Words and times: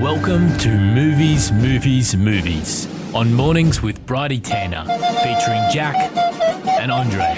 Welcome 0.00 0.54
to 0.58 0.68
Movies, 0.68 1.50
Movies, 1.50 2.14
Movies 2.14 2.86
on 3.14 3.32
Mornings 3.32 3.80
with 3.80 4.04
Bridie 4.04 4.40
Tanner, 4.40 4.84
featuring 5.22 5.62
Jack 5.72 5.96
and 6.78 6.92
Andre. 6.92 7.34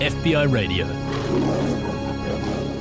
FBI 0.00 0.50
Radio. 0.50 1.95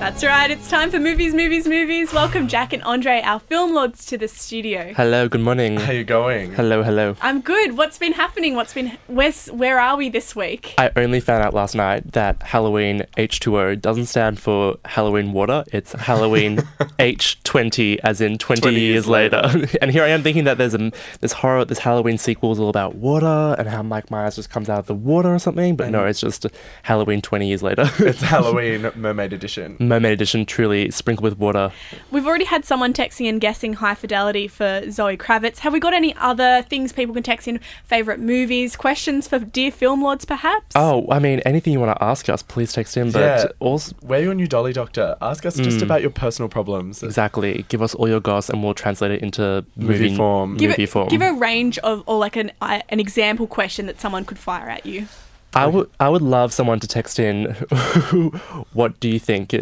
That's 0.06 0.24
right, 0.24 0.52
it's 0.52 0.70
time 0.70 0.92
for 0.92 1.00
movies, 1.00 1.34
movies, 1.34 1.68
movies. 1.68 2.14
Welcome 2.14 2.48
Jack 2.48 2.74
and 2.74 2.84
Andre, 2.84 3.24
our 3.24 3.40
film 3.40 3.74
lords, 3.74 4.06
to 4.06 4.20
the 4.20 4.28
studio. 4.28 4.94
Hello, 4.94 5.28
good 5.28 5.42
morning. 5.42 5.78
How 5.78 5.92
are 5.92 5.96
you 5.96 6.04
going? 6.04 6.54
Hello, 6.54 6.84
hello. 6.84 7.16
I'm 7.22 7.42
good. 7.42 7.76
What's 7.76 7.98
been 7.98 8.14
happening? 8.14 8.54
What's 8.54 8.72
been 8.72 9.00
where's 9.08 9.48
where 9.48 9.80
are 9.80 9.98
we 9.98 10.10
this 10.10 10.36
week? 10.36 10.76
I 10.78 10.92
only 10.96 11.20
found 11.20 11.44
out 11.44 11.56
last 11.56 11.74
night 11.74 12.12
that 12.12 12.44
Halloween 12.44 13.08
H2O 13.18 13.82
doesn't 13.82 14.06
stand 14.06 14.40
for 14.40 14.78
Halloween 14.86 15.34
water. 15.34 15.64
It's 15.74 15.94
Halloween 15.94 16.58
H20, 17.00 17.98
as 18.04 18.22
in 18.22 18.38
20, 18.38 18.62
20 18.62 18.80
years, 18.80 18.92
years 18.92 19.08
later. 19.08 19.42
later. 19.42 19.76
and 19.82 19.90
here 19.90 20.04
I 20.04 20.10
am 20.10 20.22
thinking 20.22 20.44
that 20.44 20.60
there's 20.60 20.76
a 20.76 20.92
this 21.22 21.32
horror, 21.32 21.66
this 21.66 21.80
Halloween 21.80 22.20
sequel 22.20 22.52
is 22.52 22.60
all 22.60 22.70
about 22.70 22.94
water 22.94 23.56
and 23.58 23.68
how 23.68 23.82
Mike 23.82 24.12
Myers 24.12 24.36
just 24.36 24.52
comes 24.52 24.70
out 24.70 24.78
of 24.78 24.86
the 24.86 24.94
water 24.94 25.34
or 25.34 25.40
something. 25.40 25.76
But 25.76 25.90
no, 25.90 26.06
it's 26.06 26.22
just 26.22 26.46
Halloween 26.84 27.24
20 27.24 27.48
years 27.48 27.64
later. 27.64 27.90
It's 27.98 28.22
Halloween 28.36 28.92
Mermaid 28.96 29.34
Edition. 29.34 29.78
Mermaid 29.80 29.95
Edition, 30.04 30.46
truly 30.46 30.92
sprinkled 30.92 31.24
with 31.24 31.40
water. 31.40 31.72
We've 32.12 32.26
already 32.28 32.46
had 32.46 32.66
someone 32.66 32.92
texting 32.92 33.30
and 33.30 33.40
guessing 33.40 33.74
high 33.74 33.96
fidelity 33.96 34.48
for 34.48 34.90
Zoe 34.92 35.16
Kravitz. 35.16 35.60
Have 35.60 35.72
we 35.72 35.80
got 35.80 35.94
any 35.94 36.14
other 36.16 36.64
things 36.64 36.92
people 36.92 37.14
can 37.14 37.24
text 37.24 37.48
in? 37.48 37.60
Favorite 37.86 38.20
movies, 38.20 38.76
questions 38.76 39.28
for 39.28 39.40
dear 39.40 39.72
film 39.72 40.02
lords, 40.04 40.26
perhaps? 40.26 40.76
Oh, 40.76 41.06
I 41.10 41.20
mean, 41.20 41.40
anything 41.46 41.72
you 41.72 41.80
want 41.80 41.98
to 41.98 42.04
ask 42.04 42.28
us, 42.28 42.42
please 42.44 42.74
text 42.74 42.98
in. 42.98 43.12
But 43.12 43.20
Yeah. 43.22 43.46
also, 43.60 43.96
We're 44.02 44.20
your 44.24 44.34
new 44.34 44.48
dolly 44.48 44.74
doctor. 44.74 45.16
Ask 45.22 45.46
us 45.46 45.56
just 45.56 45.78
Mm. 45.80 45.84
about 45.84 46.02
your 46.02 46.10
personal 46.12 46.50
problems. 46.50 47.04
exactly, 47.04 47.64
give 47.70 47.82
us 47.82 47.94
all 47.96 48.10
your 48.10 48.20
goss 48.20 48.50
and 48.50 48.64
we'll 48.64 48.74
translate 48.74 49.12
it 49.12 49.22
into 49.22 49.64
Movie 49.76 50.04
movie, 50.06 50.16
form. 50.18 50.58
give 50.58 50.70
movie 50.72 50.84
it, 50.84 50.90
form. 50.90 51.08
give 51.10 51.22
a 51.22 51.32
range 51.34 51.78
of 51.80 52.04
or 52.08 52.18
like 52.18 52.36
an 52.36 52.52
uh, 52.62 52.80
an 52.90 53.00
example 53.00 53.46
question 53.48 53.86
that 53.86 54.02
someone 54.02 54.26
could 54.26 54.40
fire 54.40 54.70
at 54.70 54.86
you. 54.86 55.08
I 55.54 55.68
would 55.68 55.90
I 56.00 56.10
would 56.10 56.22
love 56.22 56.52
someone 56.52 56.80
to 56.82 56.88
text 56.88 57.20
in 57.20 57.46
what 58.74 59.00
do 59.00 59.08
you 59.10 59.20
think 59.20 59.54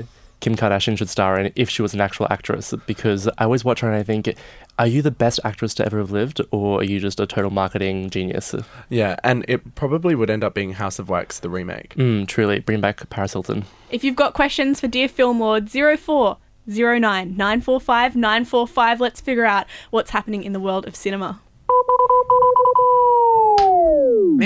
Kim 0.44 0.58
Kardashian 0.58 0.98
should 0.98 1.08
star 1.08 1.40
in 1.40 1.54
if 1.56 1.70
she 1.70 1.82
was 1.82 1.94
an 1.94 2.02
actual 2.02 2.28
actress 2.30 2.74
because 2.86 3.30
I 3.38 3.46
always 3.46 3.64
watch 3.64 3.80
her 3.80 3.88
and 3.88 3.96
I 3.96 4.04
think 4.04 4.36
are 4.78 4.86
you 4.86 5.02
the 5.02 5.10
best 5.10 5.40
actress 5.46 5.74
to 5.76 5.86
ever 5.86 6.00
have 6.00 6.12
lived 6.12 6.42
or 6.52 6.82
are 6.82 6.84
you 6.84 7.00
just 7.00 7.22
a 7.22 7.26
total 7.26 7.50
marketing 7.50 8.10
genius? 8.10 8.54
Yeah, 8.90 9.16
and 9.24 9.46
it 9.48 9.74
probably 9.76 10.16
would 10.16 10.30
end 10.30 10.44
up 10.44 10.54
being 10.54 10.74
House 10.74 11.00
of 11.00 11.08
Wax, 11.08 11.40
the 11.40 11.50
remake. 11.50 11.96
Mm, 11.96 12.28
truly, 12.28 12.60
bring 12.60 12.82
back 12.82 13.10
Paris 13.10 13.32
Hilton. 13.32 13.64
If 13.90 14.04
you've 14.04 14.18
got 14.18 14.34
questions 14.34 14.82
for 14.82 14.90
Dear 14.90 15.08
Film 15.08 15.40
Lord, 15.40 15.70
04 15.72 16.38
09 16.68 17.00
945 17.38 18.18
945, 18.18 19.00
let's 19.00 19.22
figure 19.22 19.46
out 19.46 19.66
what's 19.92 20.12
happening 20.12 20.44
in 20.44 20.52
the 20.52 20.60
world 20.60 20.86
of 20.86 20.94
cinema. 20.94 21.40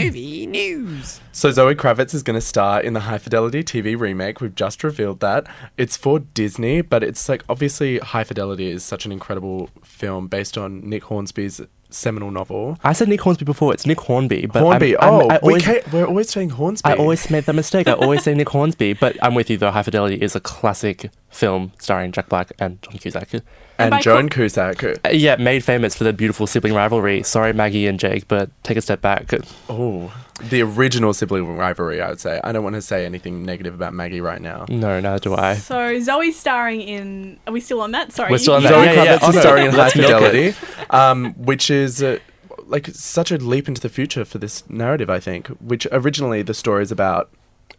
Movie 0.03 0.45
news. 0.45 1.19
So 1.31 1.51
Zoe 1.51 1.75
Kravitz 1.75 2.13
is 2.13 2.23
going 2.23 2.35
to 2.35 2.41
star 2.41 2.81
in 2.81 2.93
the 2.93 3.01
High 3.01 3.17
Fidelity 3.17 3.63
TV 3.63 3.99
remake. 3.99 4.41
We've 4.41 4.53
just 4.53 4.83
revealed 4.83 5.19
that. 5.21 5.47
It's 5.75 5.97
for 5.97 6.19
Disney, 6.19 6.81
but 6.81 7.03
it's 7.03 7.27
like 7.27 7.43
obviously 7.49 7.97
High 7.99 8.23
Fidelity 8.23 8.69
is 8.69 8.83
such 8.83 9.05
an 9.05 9.11
incredible 9.11 9.69
film 9.83 10.27
based 10.27 10.57
on 10.57 10.87
Nick 10.87 11.05
Hornsby's 11.05 11.61
seminal 11.89 12.31
novel. 12.31 12.77
I 12.83 12.93
said 12.93 13.07
Nick 13.07 13.21
Hornsby 13.21 13.45
before. 13.45 13.73
It's 13.73 13.85
Nick 13.85 13.99
Hornby, 14.01 14.45
but 14.45 14.61
Hornby. 14.61 14.97
I'm, 14.97 15.03
I'm, 15.07 15.13
oh, 15.13 15.27
I 15.29 15.33
we 15.41 15.49
always, 15.53 15.63
can't, 15.63 15.93
we're 15.93 16.05
always 16.05 16.29
saying 16.29 16.49
Hornsby. 16.51 16.89
I 16.89 16.95
always 16.95 17.29
made 17.29 17.45
that 17.45 17.53
mistake. 17.53 17.87
I 17.87 17.93
always 17.93 18.23
say 18.23 18.33
Nick 18.33 18.49
Hornsby, 18.49 18.93
but 18.93 19.17
I'm 19.21 19.33
with 19.35 19.49
you 19.49 19.57
though. 19.57 19.71
High 19.71 19.83
Fidelity 19.83 20.15
is 20.15 20.35
a 20.35 20.39
classic 20.39 21.09
film 21.29 21.71
starring 21.79 22.11
Jack 22.11 22.29
Black 22.29 22.51
and 22.59 22.81
John 22.81 22.93
Cusack. 22.97 23.33
and 23.79 23.91
by 23.91 24.01
Joan 24.01 24.29
co- 24.29 24.41
Cusack. 24.41 24.83
Uh, 24.83 25.09
Yeah, 25.11 25.35
made 25.37 25.63
famous 25.63 25.95
for 25.95 26.03
their 26.03 26.13
beautiful 26.13 26.47
sibling 26.47 26.73
rivalry. 26.73 27.23
Sorry, 27.23 27.53
Maggie 27.53 27.87
and 27.87 27.99
Jake, 27.99 28.27
but 28.27 28.49
take 28.63 28.77
a 28.77 28.81
step 28.81 29.01
back. 29.01 29.31
Oh, 29.69 30.11
the 30.37 30.61
original 30.61 31.13
sibling 31.13 31.57
rivalry. 31.57 32.01
I 32.01 32.09
would 32.09 32.19
say. 32.19 32.39
I 32.43 32.51
don't 32.51 32.63
want 32.63 32.75
to 32.75 32.81
say 32.81 33.05
anything 33.05 33.43
negative 33.43 33.73
about 33.73 33.93
Maggie 33.93 34.21
right 34.21 34.41
now. 34.41 34.65
No, 34.69 34.99
neither 34.99 35.19
do 35.19 35.35
I. 35.35 35.55
So, 35.55 35.99
Zoe's 35.99 36.37
starring 36.37 36.81
in. 36.81 37.39
Are 37.47 37.53
we 37.53 37.59
still 37.59 37.81
on 37.81 37.91
that? 37.91 38.11
Sorry. 38.11 38.31
We're 38.31 38.37
still 38.37 38.55
on 38.55 38.63
that. 38.63 38.69
Zoe 38.69 38.85
Yeah, 38.85 38.93
yeah, 38.93 39.17
Kravitz 39.17 39.21
yeah. 39.21 39.29
is 39.29 39.39
starring 39.39 39.65
in 39.65 39.71
High 39.71 39.77
Let's 39.77 39.95
milk 39.95 40.21
it. 40.23 40.53
Fidelity, 40.53 40.87
um, 40.89 41.33
which 41.33 41.69
is 41.69 42.03
uh, 42.03 42.19
like 42.65 42.87
such 42.87 43.31
a 43.31 43.37
leap 43.37 43.67
into 43.67 43.81
the 43.81 43.89
future 43.89 44.25
for 44.25 44.37
this 44.37 44.67
narrative. 44.69 45.09
I 45.09 45.19
think, 45.19 45.47
which 45.59 45.87
originally 45.91 46.41
the 46.41 46.53
story 46.53 46.83
is 46.83 46.91
about. 46.91 47.29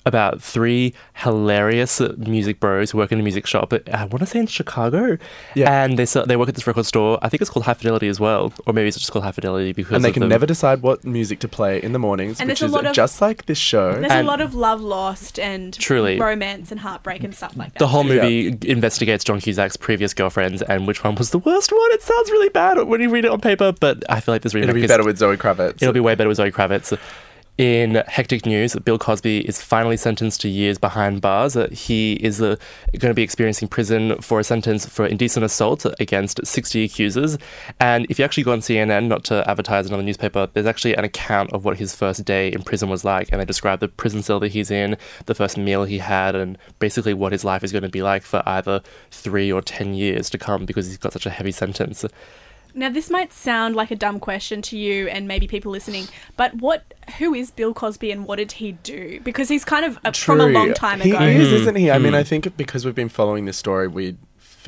About 0.09 0.43
three 0.43 0.93
hilarious 1.15 2.01
uh, 2.01 2.15
music 2.19 2.59
bros 2.59 2.91
who 2.91 2.99
work 2.99 3.13
in 3.13 3.21
a 3.21 3.23
music 3.23 3.47
shop. 3.47 3.73
uh, 3.73 3.79
I 3.93 4.05
want 4.07 4.21
to 4.21 4.27
say 4.27 4.41
in 4.41 4.47
Chicago. 4.47 5.19
Yeah. 5.55 5.85
And 5.85 5.99
they 5.99 6.07
sell, 6.07 6.27
they 6.27 6.37
work 6.37 6.49
at 6.49 6.55
this 6.57 6.67
record 6.67 6.87
store. 6.87 7.19
I 7.23 7.29
think 7.29 7.41
it's 7.43 7.51
called 7.51 7.67
High 7.67 7.75
Fidelity 7.75 8.09
as 8.09 8.19
well, 8.19 8.53
or 8.67 8.73
maybe 8.73 8.89
it's 8.89 8.99
just 8.99 9.13
called 9.13 9.25
High 9.25 9.33
Fidelity 9.33 9.73
because 9.73 9.93
And 9.95 10.05
they 10.05 10.09
of 10.09 10.15
can 10.15 10.21
the- 10.23 10.29
never 10.29 10.47
decide 10.47 10.83
what 10.83 11.05
music 11.05 11.39
to 11.41 11.49
play 11.49 11.81
in 11.83 11.93
the 11.93 11.99
mornings, 11.99 12.41
And 12.41 12.49
which 12.49 12.61
there's 12.61 12.73
a 12.73 12.75
is 12.75 12.83
lot 12.83 12.87
of- 12.87 12.95
just 12.95 13.21
like 13.21 13.47
this 13.47 13.59
show. 13.59 13.93
There's 13.93 14.11
And- 14.11 14.27
a 14.27 14.31
lot 14.31 14.41
of 14.41 14.55
love 14.55 14.81
lost 14.81 15.39
and 15.39 15.73
Truly. 15.79 16.19
romance 16.19 16.71
and 16.73 16.81
heartbreak 16.81 17.23
and 17.23 17.35
stuff 17.35 17.57
like 17.57 17.75
that. 17.75 17.79
The 17.79 17.89
whole 17.89 18.03
too. 18.03 18.09
movie 18.21 18.59
investigates 18.67 19.23
John 19.25 19.41
Cusack's 19.41 19.77
previous 19.77 20.15
girlfriends 20.15 20.63
and 20.63 20.87
which 20.87 21.05
one 21.05 21.15
was 21.15 21.31
the 21.31 21.39
worst 21.39 21.71
one. 21.71 21.93
It 21.93 22.03
sounds 22.03 22.31
really 22.31 22.49
bad 22.49 22.83
when 22.89 23.01
you 23.01 23.11
read 23.11 23.25
it 23.25 23.31
on 23.31 23.41
paper, 23.41 23.73
but 23.79 24.03
I 24.09 24.21
feel 24.21 24.35
like 24.35 24.43
this 24.43 24.55
remake 24.55 24.71
It'll 24.71 24.81
be 24.81 24.87
better 24.87 25.05
with 25.05 25.19
Zoe 25.19 25.37
Kravitz. 25.37 25.83
It'll 25.83 25.93
be 25.93 26.01
way 26.01 26.15
better 26.15 26.29
with 26.29 26.39
Zoe 26.39 26.51
Kravitz. 26.51 26.97
In 27.59 28.05
hectic 28.07 28.47
news, 28.47 28.75
that 28.75 28.85
Bill 28.85 29.01
Cosby 29.01 29.41
is 29.41 29.61
finally 29.61 29.97
sentenced 29.97 30.41
to 30.43 30.49
years 30.49 30.79
behind 30.79 31.21
bars. 31.21 31.57
Uh, 31.57 31.67
He 31.73 32.13
is 32.13 32.41
uh, 32.41 32.55
going 32.93 33.11
to 33.11 33.15
be 33.15 33.25
experiencing 33.25 33.67
prison 33.67 34.17
for 34.21 34.39
a 34.39 34.45
sentence 34.45 34.87
for 34.87 35.05
indecent 35.05 35.45
assault 35.45 35.85
against 35.99 36.47
60 36.47 36.85
accusers. 36.85 37.37
And 37.81 38.07
if 38.09 38.17
you 38.17 38.25
actually 38.25 38.45
go 38.45 38.53
on 38.53 38.61
CNN, 38.61 39.09
not 39.09 39.25
to 39.25 39.45
advertise 39.51 39.89
another 39.89 40.05
newspaper, 40.05 40.49
there's 40.53 40.67
actually 40.67 40.95
an 40.95 41.03
account 41.03 41.53
of 41.53 41.65
what 41.65 41.79
his 41.79 41.97
first 41.97 42.25
day 42.25 42.53
in 42.53 42.63
prison 42.63 42.89
was 42.91 43.05
like. 43.05 43.29
And 43.33 43.41
they 43.41 43.45
describe 43.45 43.81
the 43.81 43.89
prison 43.89 44.23
cell 44.23 44.39
that 44.39 44.53
he's 44.53 44.71
in, 44.71 44.97
the 45.27 45.35
first 45.35 45.59
meal 45.59 45.83
he 45.83 45.99
had, 45.99 46.37
and 46.37 46.59
basically 46.79 47.13
what 47.13 47.33
his 47.33 47.43
life 47.43 47.65
is 47.65 47.73
going 47.73 47.83
to 47.83 47.89
be 47.89 48.03
like 48.03 48.23
for 48.23 48.41
either 48.47 48.83
three 49.11 49.51
or 49.51 49.63
10 49.63 49.95
years 49.95 50.31
to 50.31 50.39
come 50.39 50.65
because 50.65 50.87
he's 50.87 50.97
got 50.97 51.13
such 51.13 51.27
a 51.27 51.31
heavy 51.31 51.51
sentence. 51.51 52.05
Now, 52.79 52.89
this 52.91 53.11
might 53.11 53.33
sound 53.33 53.75
like 53.75 53.91
a 53.91 53.97
dumb 53.97 54.21
question 54.21 54.63
to 54.63 54.79
you 54.79 55.09
and 55.09 55.27
maybe 55.27 55.49
people 55.49 55.73
listening, 55.73 56.07
but 56.37 56.55
what? 56.55 56.95
Who 57.19 57.35
is 57.35 57.51
Bill 57.51 57.75
Cosby 57.75 58.11
and 58.13 58.25
what 58.25 58.37
did 58.37 58.53
he 58.53 58.73
do? 58.73 59.21
Because 59.25 59.49
he's 59.49 59.65
kind 59.65 59.85
of 59.85 59.99
uh, 60.05 60.13
from 60.13 60.41
a 60.41 60.47
long 60.47 60.75
time 60.75 61.01
he 61.01 61.11
ago. 61.11 61.25
is, 61.25 61.53
isn't 61.53 61.75
he? 61.77 61.91
I 61.91 61.99
mean, 61.99 62.13
Mm. 62.13 62.17
I 62.17 62.23
think 62.25 62.57
because 62.57 62.85
we've 62.85 62.95
been 62.95 63.09
following 63.09 63.45
this 63.47 63.57
story, 63.57 63.89
we 63.89 64.17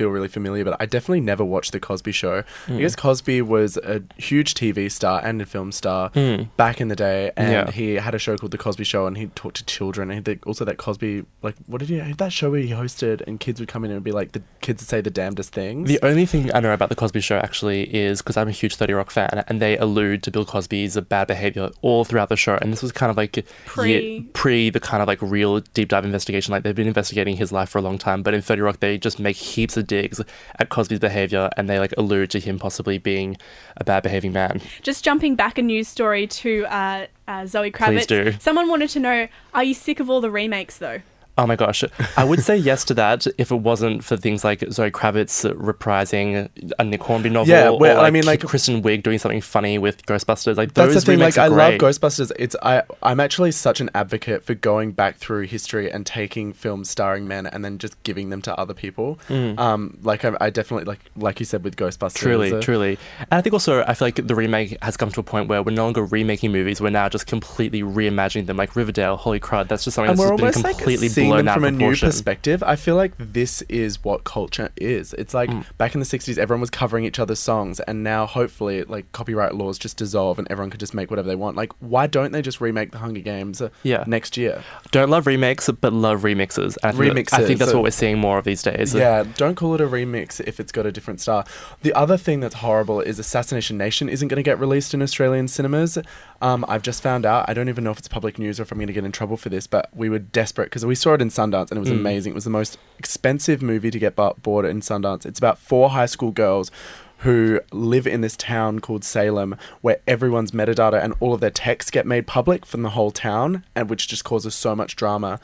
feel 0.01 0.09
really 0.09 0.27
familiar, 0.27 0.63
but 0.65 0.75
I 0.79 0.85
definitely 0.87 1.21
never 1.21 1.43
watched 1.45 1.71
The 1.73 1.79
Cosby 1.79 2.11
Show. 2.11 2.43
Mm. 2.65 2.77
Because 2.77 2.95
Cosby 2.95 3.41
was 3.43 3.77
a 3.77 4.01
huge 4.17 4.55
TV 4.55 4.89
star 4.91 5.21
and 5.23 5.39
a 5.41 5.45
film 5.45 5.71
star 5.71 6.09
Mm. 6.11 6.47
back 6.57 6.81
in 6.81 6.87
the 6.87 6.95
day, 6.95 7.31
and 7.37 7.51
Yeah. 7.51 7.71
he 7.71 7.95
had 7.95 8.15
a 8.15 8.19
show 8.19 8.35
called 8.35 8.51
The 8.51 8.57
Cosby 8.57 8.83
Show, 8.83 9.05
and 9.05 9.15
he 9.17 9.27
talked 9.27 9.57
to 9.57 9.65
children. 9.65 10.09
And 10.09 10.25
he, 10.25 10.39
also, 10.47 10.65
that 10.65 10.77
Cosby, 10.77 11.23
like, 11.43 11.55
what 11.67 11.79
did 11.79 11.89
he, 11.89 11.99
that 12.13 12.33
show 12.33 12.49
where 12.49 12.61
he 12.61 12.69
hosted, 12.69 13.21
and 13.27 13.39
kids 13.39 13.59
would 13.59 13.69
come 13.69 13.85
in 13.85 13.91
and 13.91 14.03
be 14.03 14.11
like, 14.11 14.31
the 14.31 14.41
kids 14.61 14.81
would 14.81 14.89
say 14.89 15.01
the 15.01 15.11
damnedest 15.11 15.53
things. 15.53 15.87
The 15.87 15.99
only 16.03 16.25
thing 16.25 16.49
I 16.55 16.59
know 16.59 16.73
about 16.73 16.89
the 16.89 16.95
Cosby 16.95 17.21
Show 17.21 17.37
actually 17.37 17.83
is 17.95 18.21
because 18.23 18.37
I'm 18.37 18.47
a 18.47 18.51
huge 18.51 18.75
30 18.75 18.93
Rock 18.93 19.11
fan, 19.11 19.43
and 19.47 19.61
they 19.61 19.77
allude 19.77 20.23
to 20.23 20.31
Bill 20.31 20.45
Cosby's 20.45 20.97
bad 21.01 21.27
behavior 21.27 21.69
all 21.83 22.05
throughout 22.05 22.29
the 22.29 22.35
show. 22.37 22.57
And 22.61 22.71
this 22.73 22.81
was 22.81 22.91
kind 22.91 23.09
of 23.11 23.17
like 23.17 23.45
Pre- 23.65 24.15
yeah, 24.17 24.23
pre 24.33 24.69
the 24.71 24.79
kind 24.79 25.01
of 25.03 25.07
like 25.07 25.21
real 25.21 25.59
deep 25.73 25.89
dive 25.89 26.05
investigation. 26.05 26.51
Like 26.51 26.63
they've 26.63 26.75
been 26.75 26.87
investigating 26.87 27.37
his 27.37 27.51
life 27.51 27.69
for 27.69 27.77
a 27.77 27.81
long 27.81 27.97
time, 27.97 28.23
but 28.23 28.33
in 28.33 28.41
30 28.41 28.61
Rock 28.61 28.79
they 28.79 28.97
just 28.97 29.19
make 29.19 29.35
heaps 29.35 29.77
of 29.77 29.87
digs 29.91 30.21
at 30.57 30.69
Cosby's 30.69 30.99
behavior, 30.99 31.49
and 31.57 31.69
they 31.69 31.77
like 31.77 31.93
allude 31.97 32.29
to 32.31 32.39
him 32.39 32.57
possibly 32.57 32.97
being 32.97 33.35
a 33.75 33.83
bad 33.83 34.03
behaving 34.03 34.31
man. 34.31 34.61
Just 34.81 35.03
jumping 35.03 35.35
back 35.35 35.57
a 35.57 35.61
news 35.61 35.89
story 35.89 36.27
to 36.27 36.65
uh, 36.67 37.07
uh, 37.27 37.45
Zoe 37.45 37.71
Kravitz. 37.71 37.87
Please 37.87 38.05
do. 38.07 38.31
Someone 38.39 38.69
wanted 38.69 38.89
to 38.91 38.99
know: 39.01 39.27
Are 39.53 39.63
you 39.65 39.73
sick 39.73 39.99
of 39.99 40.09
all 40.09 40.21
the 40.21 40.31
remakes, 40.31 40.77
though? 40.77 41.01
Oh 41.37 41.47
my 41.47 41.55
gosh. 41.55 41.83
I 42.17 42.23
would 42.23 42.41
say 42.41 42.57
yes 42.57 42.83
to 42.85 42.93
that 42.95 43.25
if 43.37 43.51
it 43.51 43.55
wasn't 43.55 44.03
for 44.03 44.17
things 44.17 44.43
like 44.43 44.63
Zoe 44.71 44.91
Kravitz 44.91 45.49
reprising 45.53 46.49
a 46.77 46.83
Nick 46.83 47.01
Hornby 47.03 47.29
novel. 47.29 47.49
Yeah, 47.49 47.69
well, 47.69 47.99
or 47.99 48.01
I 48.01 48.11
mean, 48.11 48.25
like- 48.25 48.41
Kristen 48.41 48.83
Wiig 48.83 49.03
doing 49.03 49.17
something 49.17 49.41
funny 49.41 49.77
with 49.77 50.05
Ghostbusters. 50.05 50.57
Like 50.57 50.73
That's 50.73 50.93
those 50.93 51.03
the 51.03 51.11
thing. 51.13 51.19
Like, 51.19 51.37
I 51.37 51.47
love. 51.47 51.75
Ghostbusters. 51.75 52.31
It's 52.37 52.55
I. 52.61 52.83
I'm 53.01 53.19
actually 53.19 53.51
such 53.51 53.79
an 53.79 53.89
advocate 53.95 54.43
for 54.43 54.53
going 54.53 54.91
back 54.91 55.17
through 55.17 55.43
history 55.43 55.91
and 55.91 56.05
taking 56.05 56.53
films 56.53 56.89
starring 56.89 57.27
men 57.27 57.47
and 57.47 57.63
then 57.63 57.77
just 57.77 58.01
giving 58.03 58.29
them 58.29 58.41
to 58.43 58.59
other 58.59 58.73
people. 58.73 59.19
Um, 59.29 59.97
like 60.03 60.25
I, 60.25 60.35
I 60.41 60.49
definitely 60.49 60.85
like 60.85 60.99
like 61.15 61.39
you 61.39 61.45
said 61.45 61.63
with 61.63 61.75
Ghostbusters. 61.75 62.15
Truly, 62.15 62.53
uh, 62.53 62.61
truly. 62.61 62.97
And 63.19 63.27
I 63.31 63.41
think 63.41 63.53
also, 63.53 63.83
I 63.83 63.93
feel 63.93 64.07
like 64.07 64.27
the 64.27 64.35
remake 64.35 64.77
has 64.81 64.97
come 64.97 65.09
to 65.11 65.19
a 65.19 65.23
point 65.23 65.47
where 65.47 65.63
we're 65.63 65.71
no 65.73 65.85
longer 65.85 66.03
remaking 66.05 66.51
movies, 66.51 66.81
we're 66.81 66.89
now 66.89 67.07
just 67.09 67.25
completely 67.27 67.81
reimagining 67.81 68.47
them. 68.47 68.57
Like 68.57 68.75
Riverdale, 68.75 69.15
holy 69.15 69.39
crud, 69.39 69.67
that's 69.67 69.83
just 69.83 69.95
something 69.95 70.11
And 70.11 70.19
that's 70.19 70.29
just 70.29 70.37
been 70.37 70.45
almost 70.45 70.63
like 70.63 70.77
completely 70.77 71.09
seeing 71.21 71.45
them 71.45 71.53
from 71.53 71.63
a 71.63 71.71
new 71.71 71.95
perspective, 71.95 72.63
I 72.63 72.75
feel 72.75 72.95
like 72.95 73.13
this 73.17 73.61
is 73.63 74.03
what 74.03 74.23
culture 74.23 74.69
is. 74.77 75.13
It's 75.13 75.33
like 75.33 75.49
Mm. 75.49 75.65
back 75.77 75.93
in 75.93 75.99
the 75.99 76.05
60s, 76.05 76.37
everyone 76.37 76.61
was 76.61 76.69
covering 76.69 77.05
each 77.05 77.19
other's 77.19 77.39
songs, 77.39 77.79
and 77.81 78.03
now 78.03 78.25
hopefully, 78.25 78.83
like, 78.83 79.11
copyright 79.11 79.55
laws 79.55 79.77
just 79.77 79.97
dissolve 79.97 80.39
and 80.39 80.47
everyone 80.51 80.69
could 80.69 80.79
just 80.79 80.93
make 80.93 81.09
whatever 81.09 81.27
they 81.27 81.35
want. 81.35 81.55
Like, 81.55 81.71
why 81.79 82.07
don't 82.07 82.31
they 82.31 82.41
just 82.41 82.61
remake 82.61 82.91
The 82.91 82.97
Hunger 82.99 83.21
Games 83.21 83.61
uh, 83.61 83.69
Yeah. 83.83 84.03
next 84.07 84.37
year? 84.37 84.63
Don't 84.91 85.09
love 85.09 85.27
remakes, 85.27 85.69
but 85.69 85.93
love 85.93 86.21
remixes. 86.21 86.77
I 86.83 86.91
think 86.91 87.29
that- 87.29 87.39
I 87.41 87.45
think 87.45 87.59
that's 87.59 87.71
so- 87.71 87.77
what 87.77 87.83
we're 87.83 87.91
seeing 87.91 88.17
more 88.19 88.37
of 88.37 88.45
these 88.45 88.61
days. 88.63 88.93
Yeah, 88.93 89.23
don't 89.37 89.55
call 89.55 89.75
it 89.75 89.81
a 89.81 89.87
remix 89.87 90.39
if 90.45 90.59
it's 90.59 90.71
got 90.71 90.85
a 90.85 90.91
different 90.91 91.19
star. 91.21 91.43
The 91.81 91.93
other 91.93 92.17
thing 92.17 92.39
that's 92.39 92.55
horrible 92.55 93.01
is 93.01 93.19
Assassination 93.19 93.77
Nation 93.77 94.09
isn't 94.09 94.27
going 94.27 94.37
to 94.37 94.43
get 94.43 94.59
released 94.59 94.93
in 94.93 95.01
Australian 95.01 95.47
cinemas. 95.47 95.97
Um, 96.41 96.65
I've 96.67 96.81
just 96.81 97.03
found 97.03 97.25
out. 97.25 97.47
I 97.47 97.53
don't 97.53 97.69
even 97.69 97.83
know 97.83 97.91
if 97.91 97.99
it's 97.99 98.07
public 98.07 98.39
news 98.39 98.59
or 98.59 98.63
if 98.63 98.71
I'm 98.71 98.77
going 98.79 98.87
to 98.87 98.93
get 98.93 99.05
in 99.05 99.11
trouble 99.11 99.37
for 99.37 99.49
this, 99.49 99.67
but 99.67 99.89
we 99.95 100.09
were 100.09 100.19
desperate 100.19 100.65
because 100.65 100.85
we 100.85 100.95
saw 100.95 101.13
it 101.13 101.21
in 101.21 101.29
Sundance 101.29 101.69
and 101.69 101.77
it 101.77 101.79
was 101.79 101.89
Mm. 101.89 101.99
amazing. 101.99 102.31
It 102.31 102.35
was 102.35 102.43
the 102.45 102.49
most 102.49 102.77
expensive 102.97 103.61
movie 103.61 103.91
to 103.91 103.99
get 103.99 104.15
bought 104.15 104.65
in 104.65 104.81
Sundance. 104.81 105.25
It's 105.25 105.39
about 105.39 105.59
four 105.59 105.91
high 105.91 106.07
school 106.07 106.31
girls 106.31 106.71
who 107.19 107.59
live 107.71 108.07
in 108.07 108.21
this 108.21 108.35
town 108.35 108.79
called 108.79 109.03
Salem 109.03 109.55
where 109.81 109.99
everyone's 110.07 110.49
metadata 110.51 111.03
and 111.03 111.13
all 111.19 111.35
of 111.35 111.39
their 111.41 111.51
texts 111.51 111.91
get 111.91 112.07
made 112.07 112.25
public 112.25 112.65
from 112.65 112.81
the 112.81 112.89
whole 112.89 113.11
town 113.11 113.63
and 113.75 113.91
which 113.91 114.07
just 114.07 114.23
causes 114.23 114.55
so 114.55 114.75
much 114.75 114.95
drama 114.95 115.39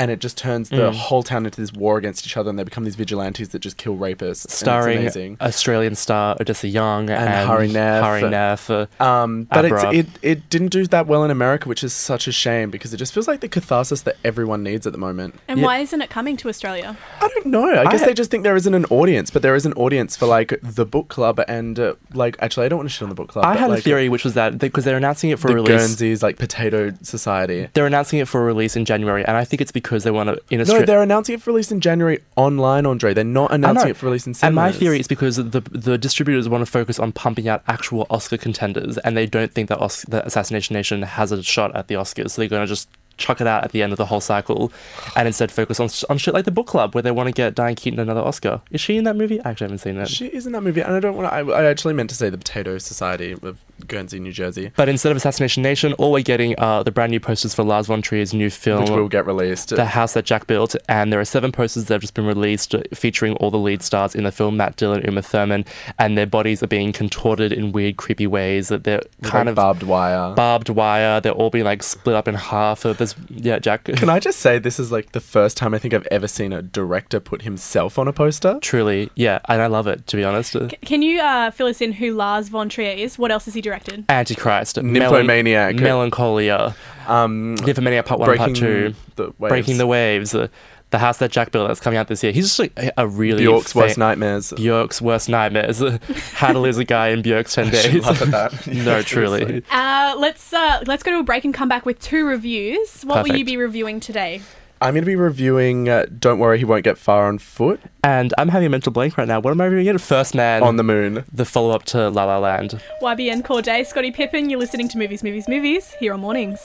and 0.00 0.10
it 0.10 0.18
just 0.18 0.36
turns 0.38 0.70
the 0.70 0.76
Mm. 0.90 0.94
whole 0.94 1.22
town 1.22 1.44
into 1.44 1.60
this 1.60 1.72
war 1.74 1.98
against 1.98 2.26
each 2.26 2.36
other 2.38 2.48
and 2.48 2.58
they 2.58 2.62
become 2.64 2.84
these 2.84 2.96
vigilantes 2.96 3.50
that 3.50 3.58
just 3.58 3.76
kill 3.76 3.96
rapists 3.96 4.44
and 4.46 4.50
Starring 4.50 5.02
it's 5.02 5.16
Australian 5.40 5.94
star 5.94 6.36
Odessa 6.40 6.68
Young 6.68 7.10
and, 7.10 7.28
And 7.28 7.46
Hari 7.46 7.68
Nef. 7.68 8.02
Hari 8.02 8.22
Nef, 8.30 8.70
uh, 8.70 8.86
um, 8.98 9.44
but 9.52 9.64
it's, 9.66 9.84
it, 9.98 10.06
it 10.22 10.48
didn't 10.48 10.68
do 10.68 10.86
that 10.86 11.06
well 11.06 11.22
in 11.24 11.30
America, 11.30 11.68
which 11.68 11.84
is 11.84 11.92
such 11.92 12.26
a 12.26 12.32
shame 12.32 12.70
because 12.70 12.94
it 12.94 12.96
just 12.96 13.12
feels 13.12 13.28
like 13.28 13.40
the 13.40 13.48
catharsis 13.48 14.00
that 14.02 14.16
everyone 14.24 14.62
needs 14.62 14.86
at 14.86 14.92
the 14.92 14.98
moment. 14.98 15.34
And 15.48 15.60
Yeah. 15.60 15.66
why 15.66 15.78
isn't 15.80 16.00
it 16.00 16.08
coming 16.08 16.36
to 16.38 16.48
Australia? 16.48 16.96
I 17.20 17.28
don't 17.28 17.46
know. 17.46 17.68
I 17.78 17.84
guess 17.92 18.02
I- 18.02 18.06
they 18.06 18.14
just 18.14 18.30
think 18.30 18.42
there 18.42 18.56
isn't 18.56 18.72
an 18.74 18.86
audience, 18.86 19.28
but 19.30 19.42
there 19.42 19.54
is 19.54 19.66
an 19.66 19.74
audience 19.74 20.16
for 20.16 20.26
like 20.26 20.54
the 20.62 20.86
book 20.86 21.08
club 21.08 21.40
and 21.46 21.78
uh, 21.78 21.94
like 22.14 22.36
actually 22.40 22.64
I 22.66 22.68
don't 22.70 22.78
want 22.78 22.88
to 22.88 22.94
shit 22.94 23.02
on 23.02 23.10
the 23.10 23.14
book 23.14 23.28
club. 23.28 23.44
I 23.44 23.52
but, 23.54 23.60
had 23.60 23.70
a 23.70 23.80
theory, 23.82 24.08
which 24.08 24.24
was 24.24 24.34
that 24.34 24.58
because 24.58 24.84
they're 24.86 24.96
announcing 25.04 25.28
it 25.30 25.38
for 25.38 25.48
The 25.48 25.56
release, 25.56 25.68
Guernseys 25.80 26.22
like 26.22 26.38
potato 26.38 26.92
society. 27.02 27.68
they're 27.74 27.86
announcing 27.86 28.18
it 28.20 28.28
for 28.28 28.40
a 28.40 28.44
release 28.44 28.76
in 28.76 28.84
January, 28.86 29.24
and 29.26 29.36
I 29.36 29.44
think 29.44 29.60
it's 29.60 29.72
because 29.72 29.89
they 29.98 30.10
want 30.10 30.28
to 30.28 30.40
in 30.50 30.62
No, 30.62 30.82
they're 30.82 31.02
announcing 31.02 31.34
it 31.34 31.42
for 31.42 31.50
release 31.50 31.70
in 31.70 31.80
January 31.80 32.20
online, 32.36 32.86
Andre. 32.86 33.14
They're 33.14 33.24
not 33.24 33.52
announcing 33.52 33.90
it 33.90 33.96
for 33.96 34.06
release 34.06 34.26
in 34.26 34.34
cinemas. 34.34 34.48
And 34.48 34.54
my 34.54 34.72
theory 34.72 35.00
is 35.00 35.08
because 35.08 35.36
the 35.36 35.60
the 35.70 35.98
distributors 35.98 36.48
want 36.48 36.62
to 36.64 36.70
focus 36.70 36.98
on 36.98 37.12
pumping 37.12 37.48
out 37.48 37.62
actual 37.68 38.06
Oscar 38.10 38.36
contenders, 38.36 38.98
and 38.98 39.16
they 39.16 39.26
don't 39.26 39.52
think 39.52 39.68
that 39.68 39.78
Os- 39.78 40.04
that 40.06 40.26
Assassination 40.26 40.74
Nation 40.74 41.02
has 41.02 41.32
a 41.32 41.42
shot 41.42 41.74
at 41.74 41.88
the 41.88 41.94
Oscars, 41.94 42.30
so 42.30 42.42
they're 42.42 42.48
going 42.48 42.62
to 42.62 42.66
just 42.66 42.88
chuck 43.16 43.40
it 43.40 43.46
out 43.46 43.62
at 43.64 43.72
the 43.72 43.82
end 43.82 43.92
of 43.92 43.98
the 43.98 44.06
whole 44.06 44.20
cycle, 44.20 44.72
and 45.14 45.26
instead 45.26 45.52
focus 45.52 45.78
on 45.78 45.88
on 46.08 46.18
shit 46.18 46.34
like 46.34 46.44
the 46.44 46.50
Book 46.50 46.66
Club, 46.66 46.94
where 46.94 47.02
they 47.02 47.10
want 47.10 47.26
to 47.26 47.32
get 47.32 47.54
Diane 47.54 47.74
Keaton 47.74 47.98
another 48.00 48.20
Oscar. 48.20 48.60
Is 48.70 48.80
she 48.80 48.96
in 48.96 49.04
that 49.04 49.16
movie? 49.16 49.40
I 49.42 49.50
actually 49.50 49.66
haven't 49.66 49.78
seen 49.78 49.96
it. 49.98 50.08
She 50.08 50.26
is 50.26 50.46
in 50.46 50.52
that 50.52 50.62
movie, 50.62 50.80
and 50.80 50.94
I 50.94 51.00
don't 51.00 51.16
want 51.16 51.28
to. 51.28 51.34
I, 51.34 51.62
I 51.62 51.64
actually 51.64 51.94
meant 51.94 52.10
to 52.10 52.16
say 52.16 52.30
the 52.30 52.38
Potato 52.38 52.78
Society 52.78 53.32
of 53.32 53.58
Guernsey, 53.88 54.20
New 54.20 54.32
Jersey, 54.32 54.70
But 54.76 54.88
instead 54.88 55.10
of 55.10 55.16
Assassination 55.16 55.62
Nation, 55.62 55.92
all 55.94 56.12
we're 56.12 56.22
getting 56.22 56.54
are 56.58 56.82
the 56.84 56.90
brand 56.90 57.10
new 57.10 57.20
posters 57.20 57.54
for 57.54 57.62
Lars 57.64 57.86
von 57.86 58.02
Trier's 58.02 58.32
new 58.34 58.50
film. 58.50 58.82
which 58.82 58.90
will 58.90 59.08
get 59.08 59.26
released. 59.26 59.70
the 59.70 59.84
house 59.84 60.14
that 60.14 60.24
Jack 60.24 60.46
built, 60.46 60.74
and 60.88 61.12
there 61.12 61.20
are 61.20 61.24
seven 61.24 61.52
posters 61.52 61.84
that 61.86 61.94
have 61.94 62.00
just 62.00 62.14
been 62.14 62.26
released 62.26 62.74
featuring 62.94 63.34
all 63.36 63.50
the 63.50 63.58
lead 63.58 63.82
stars 63.82 64.14
in 64.14 64.24
the 64.24 64.32
film 64.32 64.56
Matt 64.56 64.76
Dillon, 64.76 65.02
Uma 65.04 65.22
Thurman, 65.22 65.64
and 65.98 66.16
their 66.18 66.26
bodies 66.26 66.62
are 66.62 66.66
being 66.66 66.92
contorted 66.92 67.52
in 67.52 67.72
weird, 67.72 67.96
creepy 67.96 68.26
ways. 68.26 68.68
That 68.68 68.84
they're 68.84 69.02
kind 69.22 69.46
like, 69.46 69.48
of 69.48 69.54
barbed 69.56 69.82
wire. 69.82 70.34
barbed 70.34 70.68
wire. 70.68 71.20
They're 71.20 71.32
all 71.32 71.50
being 71.50 71.64
like 71.64 71.82
split 71.82 72.14
up 72.14 72.28
in 72.28 72.34
half. 72.34 72.82
There's 72.82 73.14
yeah, 73.28 73.58
Jack. 73.58 73.84
Can 73.84 74.08
I 74.08 74.18
just 74.28 74.40
say 74.40 74.58
this 74.58 74.78
is 74.78 74.90
like 74.92 75.12
the 75.12 75.20
first 75.20 75.56
time 75.56 75.74
I 75.74 75.78
think 75.78 75.94
I've 75.94 76.06
ever 76.10 76.28
seen 76.28 76.52
a 76.52 76.62
director 76.62 77.20
put 77.20 77.42
himself 77.42 77.98
on 77.98 78.08
a 78.08 78.12
poster? 78.12 78.58
Truly, 78.62 79.10
yeah, 79.14 79.38
and 79.46 79.60
I 79.62 79.66
love 79.66 79.86
it 79.86 80.06
to 80.08 80.16
be 80.16 80.24
honest. 80.24 80.52
C- 80.52 80.68
Can 80.84 81.02
you 81.02 81.20
uh, 81.20 81.50
fill 81.50 81.66
us 81.66 81.80
in 81.80 81.92
who 81.92 82.14
Lars 82.14 82.48
von 82.48 82.68
Trier 82.68 82.94
is? 82.96 83.18
What 83.18 83.30
else 83.30 83.46
is 83.48 83.54
he 83.54 83.60
directed? 83.70 84.04
Antichrist, 84.08 84.76
Nymphomaniac. 84.82 85.76
Melancholia, 85.76 86.74
Um, 87.06 87.54
Nymphomaniac 87.56 88.04
Part 88.06 88.20
One, 88.20 88.26
breaking 88.28 88.44
Part 88.46 88.56
Two, 88.56 88.94
the 89.16 89.24
waves. 89.38 89.48
Breaking 89.48 89.78
the 89.78 89.86
Waves, 89.86 90.34
uh, 90.34 90.48
the 90.90 90.98
house 90.98 91.18
that 91.18 91.30
Jack 91.30 91.52
built 91.52 91.68
that's 91.68 91.78
coming 91.80 91.98
out 91.98 92.08
this 92.08 92.22
year. 92.24 92.32
He's 92.32 92.46
just 92.46 92.58
like 92.58 92.72
a- 92.76 92.92
a 92.98 93.06
really 93.06 93.44
Bjork's 93.44 93.72
fa- 93.72 93.78
worst 93.78 93.96
nightmares. 93.98 94.52
Bjork's 94.56 95.00
worst 95.00 95.28
nightmares. 95.28 95.80
How 96.34 96.52
to 96.52 96.58
lose 96.58 96.78
a 96.78 96.84
guy 96.84 97.08
in 97.08 97.22
Bjork's 97.22 97.54
ten 97.54 97.70
days. 97.76 98.04
laugh 98.04 98.20
at 98.22 98.30
that. 98.32 98.66
no, 98.74 99.00
truly. 99.02 99.62
Uh, 99.70 100.14
let's 100.18 100.52
uh, 100.52 100.82
let's 100.86 101.02
go 101.04 101.12
to 101.12 101.18
a 101.18 101.22
break 101.22 101.44
and 101.44 101.54
come 101.54 101.68
back 101.68 101.86
with 101.86 102.00
two 102.00 102.26
reviews. 102.26 103.02
What 103.04 103.22
will 103.28 103.36
you 103.36 103.44
be 103.44 103.56
reviewing 103.56 104.00
today? 104.00 104.40
I'm 104.82 104.94
going 104.94 105.02
to 105.02 105.06
be 105.06 105.16
reviewing 105.16 105.90
uh, 105.90 106.06
Don't 106.18 106.38
Worry, 106.38 106.58
He 106.58 106.64
Won't 106.64 106.84
Get 106.84 106.96
Far 106.96 107.26
on 107.28 107.36
Foot 107.38 107.80
And 108.02 108.32
I'm 108.38 108.48
having 108.48 108.66
a 108.66 108.70
mental 108.70 108.90
blank 108.92 109.18
right 109.18 109.28
now. 109.28 109.38
What 109.38 109.50
am 109.50 109.60
I 109.60 109.66
reviewing? 109.66 109.98
First 109.98 110.34
Man, 110.34 110.62
on 110.62 110.76
the 110.76 110.82
Moon. 110.82 111.24
the 111.30 111.44
follow 111.44 111.70
up 111.70 111.84
to 111.86 112.08
La 112.08 112.24
La 112.24 112.38
Land. 112.38 112.80
YBN 113.02 113.44
Corday, 113.44 113.84
Scottie 113.84 114.10
Pippen. 114.10 114.48
You're 114.48 114.58
listening 114.58 114.88
to 114.88 114.98
Movies, 114.98 115.22
Movies, 115.22 115.48
Movies 115.48 115.92
here 116.00 116.14
on 116.14 116.20
Mornings. 116.20 116.60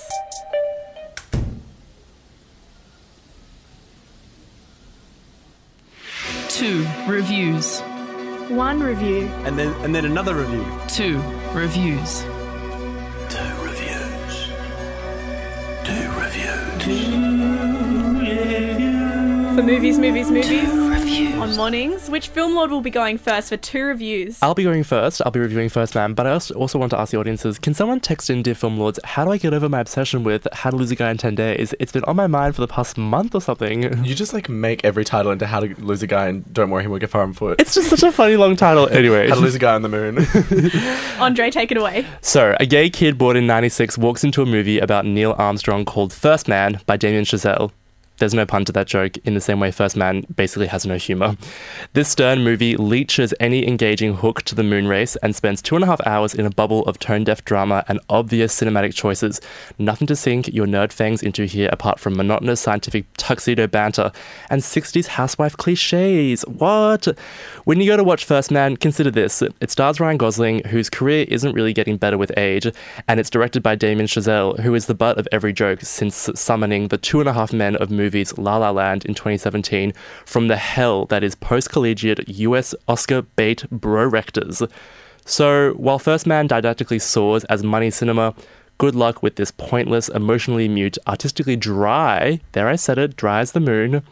Two 6.48 6.88
reviews. 7.06 7.82
One 8.50 8.82
review. 8.82 9.28
And 9.44 9.60
then 9.60 9.74
and 9.84 9.94
then 9.94 10.06
another 10.06 10.36
review. 10.36 10.66
Two 10.88 11.20
reviews. 11.54 12.24
For 19.56 19.64
Movies, 19.64 19.98
Movies, 19.98 20.30
Movies 20.30 20.96
on 21.40 21.56
Mornings. 21.56 22.10
Which 22.10 22.28
film 22.28 22.56
lord 22.56 22.72
will 22.72 22.82
be 22.82 22.90
going 22.90 23.18
first 23.18 23.48
for 23.50 23.56
two 23.56 23.84
reviews? 23.84 24.38
I'll 24.42 24.54
be 24.54 24.64
going 24.64 24.84
first. 24.84 25.22
I'll 25.24 25.32
be 25.32 25.40
reviewing 25.40 25.70
First 25.70 25.96
Man, 25.96 26.14
but 26.14 26.28
I 26.28 26.32
also, 26.32 26.56
also 26.56 26.78
want 26.78 26.90
to 26.90 27.00
ask 27.00 27.12
the 27.12 27.20
audiences 27.20 27.58
can 27.58 27.74
someone 27.74 28.02
text 28.02 28.30
in, 28.30 28.44
Dear 28.44 28.56
Film 28.56 28.78
Lords, 28.78 29.00
how 29.04 29.24
do 29.24 29.32
I 29.32 29.38
get 29.38 29.54
over 29.54 29.70
my 29.70 29.80
obsession 29.80 30.26
with 30.26 30.46
How 30.52 30.72
to 30.72 30.76
Lose 30.76 30.92
a 30.92 30.96
Guy 30.96 31.10
in 31.10 31.18
10 31.18 31.36
Days? 31.36 31.74
It's 31.80 31.92
been 31.92 32.04
on 32.04 32.16
my 32.16 32.28
mind 32.28 32.56
for 32.56 32.62
the 32.62 32.68
past 32.68 32.98
month 32.98 33.34
or 33.34 33.40
something. 33.40 34.04
You 34.04 34.14
just 34.14 34.34
like 34.34 34.50
make 34.50 34.84
every 34.84 35.06
title 35.06 35.32
into 35.32 35.46
How 35.46 35.62
to 35.62 35.74
Lose 35.82 36.04
a 36.04 36.08
Guy 36.08 36.28
and 36.28 36.54
Don't 36.54 36.70
Worry, 36.70 36.84
He 36.84 36.88
Won't 36.88 37.02
Get 37.02 37.10
Far 37.10 37.22
on 37.22 37.32
Foot. 37.32 37.62
It's 37.62 37.76
just 37.76 37.90
such 37.90 38.04
a 38.04 38.12
funny 38.12 38.36
long 38.36 38.56
title. 38.56 38.90
Anyway. 38.96 39.30
How 39.30 39.36
to 39.36 39.42
Lose 39.42 39.56
a 39.56 39.60
Guy 39.60 39.74
on 39.74 39.82
the 39.84 39.90
Moon. 39.90 40.26
Andre, 41.20 41.50
take 41.50 41.72
it 41.72 41.78
away. 41.78 42.06
So, 42.22 42.56
a 42.60 42.66
gay 42.66 42.90
kid 42.90 43.18
born 43.18 43.38
in 43.38 43.46
96 43.46 43.98
walks 43.98 44.24
into 44.24 44.42
a 44.42 44.46
movie 44.46 44.80
about 44.80 45.06
Neil 45.06 45.36
Armstrong 45.38 45.86
called 45.86 46.12
First 46.12 46.48
Man 46.48 46.82
by 46.86 46.98
Damien 46.98 47.24
Chazelle. 47.26 47.72
There's 48.18 48.34
no 48.34 48.46
pun 48.46 48.64
to 48.66 48.72
that 48.72 48.88
joke, 48.88 49.18
in 49.26 49.34
the 49.34 49.42
same 49.42 49.60
way 49.60 49.72
First 49.72 49.98
Man 49.98 50.26
basically 50.34 50.68
has 50.68 50.86
no 50.86 50.96
humour. 50.96 51.36
This 51.92 52.08
stern 52.08 52.46
movie 52.46 52.78
leeches 52.78 53.34
any 53.42 53.68
engaging 53.68 54.16
hook 54.16 54.44
to 54.44 54.56
the 54.56 54.64
moon 54.64 54.88
race 54.88 55.18
and 55.18 55.36
spends 55.36 55.62
two 55.62 55.76
and 55.76 55.84
a 55.84 55.88
half 55.88 56.00
hours 56.08 56.34
in 56.34 56.46
a 56.46 56.50
bubble 56.50 56.84
of 56.84 56.98
tone 56.98 57.26
deaf 57.26 57.44
drama 57.44 57.84
and 57.90 58.00
obvious 58.10 58.58
cinematic 58.58 58.94
choices. 58.94 59.42
Nothing 59.78 60.08
to 60.08 60.16
sink 60.16 60.48
your 60.54 60.66
nerd 60.66 60.94
fangs 60.94 61.22
into 61.22 61.44
here 61.44 61.70
apart 61.74 62.00
from 62.00 62.16
monotonous 62.16 62.62
scientific 62.62 63.06
tuxedo 63.18 63.68
banter 63.68 64.14
and 64.50 64.62
60s 64.62 65.08
housewife 65.08 65.58
cliches. 65.58 66.44
What? 66.44 67.08
When 67.66 67.82
you 67.82 67.88
go 67.88 67.98
to 67.98 68.04
watch 68.04 68.24
First 68.24 68.50
Man, 68.50 68.78
consider 68.78 69.12
this. 69.12 69.42
It 69.42 69.72
stars 69.72 70.00
Ryan 70.00 70.18
Gosling, 70.18 70.64
whose 70.68 70.90
career 70.90 71.26
isn't 71.28 71.54
really 71.54 71.74
getting 71.74 71.98
better 71.98 72.18
with 72.18 72.32
age, 72.38 72.72
and 73.10 73.20
it's 73.20 73.30
directed 73.30 73.62
by 73.62 73.76
Damien 73.76 74.08
Chazelle, 74.08 74.58
who 74.62 74.74
is 74.74 74.86
the 74.86 74.94
butt 74.94 75.18
of 75.18 75.28
every 75.34 75.52
joke 75.52 75.82
since 75.82 76.30
summoning 76.34 76.88
the 76.88 76.98
two 76.98 77.20
and 77.20 77.28
a 77.28 77.34
half 77.34 77.52
men 77.52 77.76
of 77.76 77.92
movies 77.92 78.05
La 78.38 78.58
La 78.58 78.72
Land 78.72 79.06
in 79.06 79.14
2017 79.14 79.94
from 80.26 80.48
the 80.48 80.58
hell 80.58 81.06
that 81.06 81.24
is 81.24 81.36
post 81.36 81.72
collegiate 81.72 82.28
US 82.30 82.76
Oscar 82.88 83.22
bait 83.22 83.66
bro 83.70 84.06
rectors. 84.06 84.62
So, 85.26 85.72
while 85.74 86.00
First 86.00 86.28
Man 86.28 86.48
didactically 86.48 87.02
soars 87.02 87.44
as 87.46 87.64
money 87.64 87.90
cinema, 87.90 88.36
good 88.78 88.96
luck 88.96 89.24
with 89.24 89.38
this 89.38 89.52
pointless, 89.52 90.10
emotionally 90.10 90.68
mute, 90.68 90.98
artistically 91.08 91.56
dry, 91.56 92.40
there 92.52 92.68
I 92.68 92.76
said 92.76 92.98
it, 92.98 93.16
dry 93.16 93.40
as 93.40 93.54
the 93.54 93.60
moon, 93.60 94.04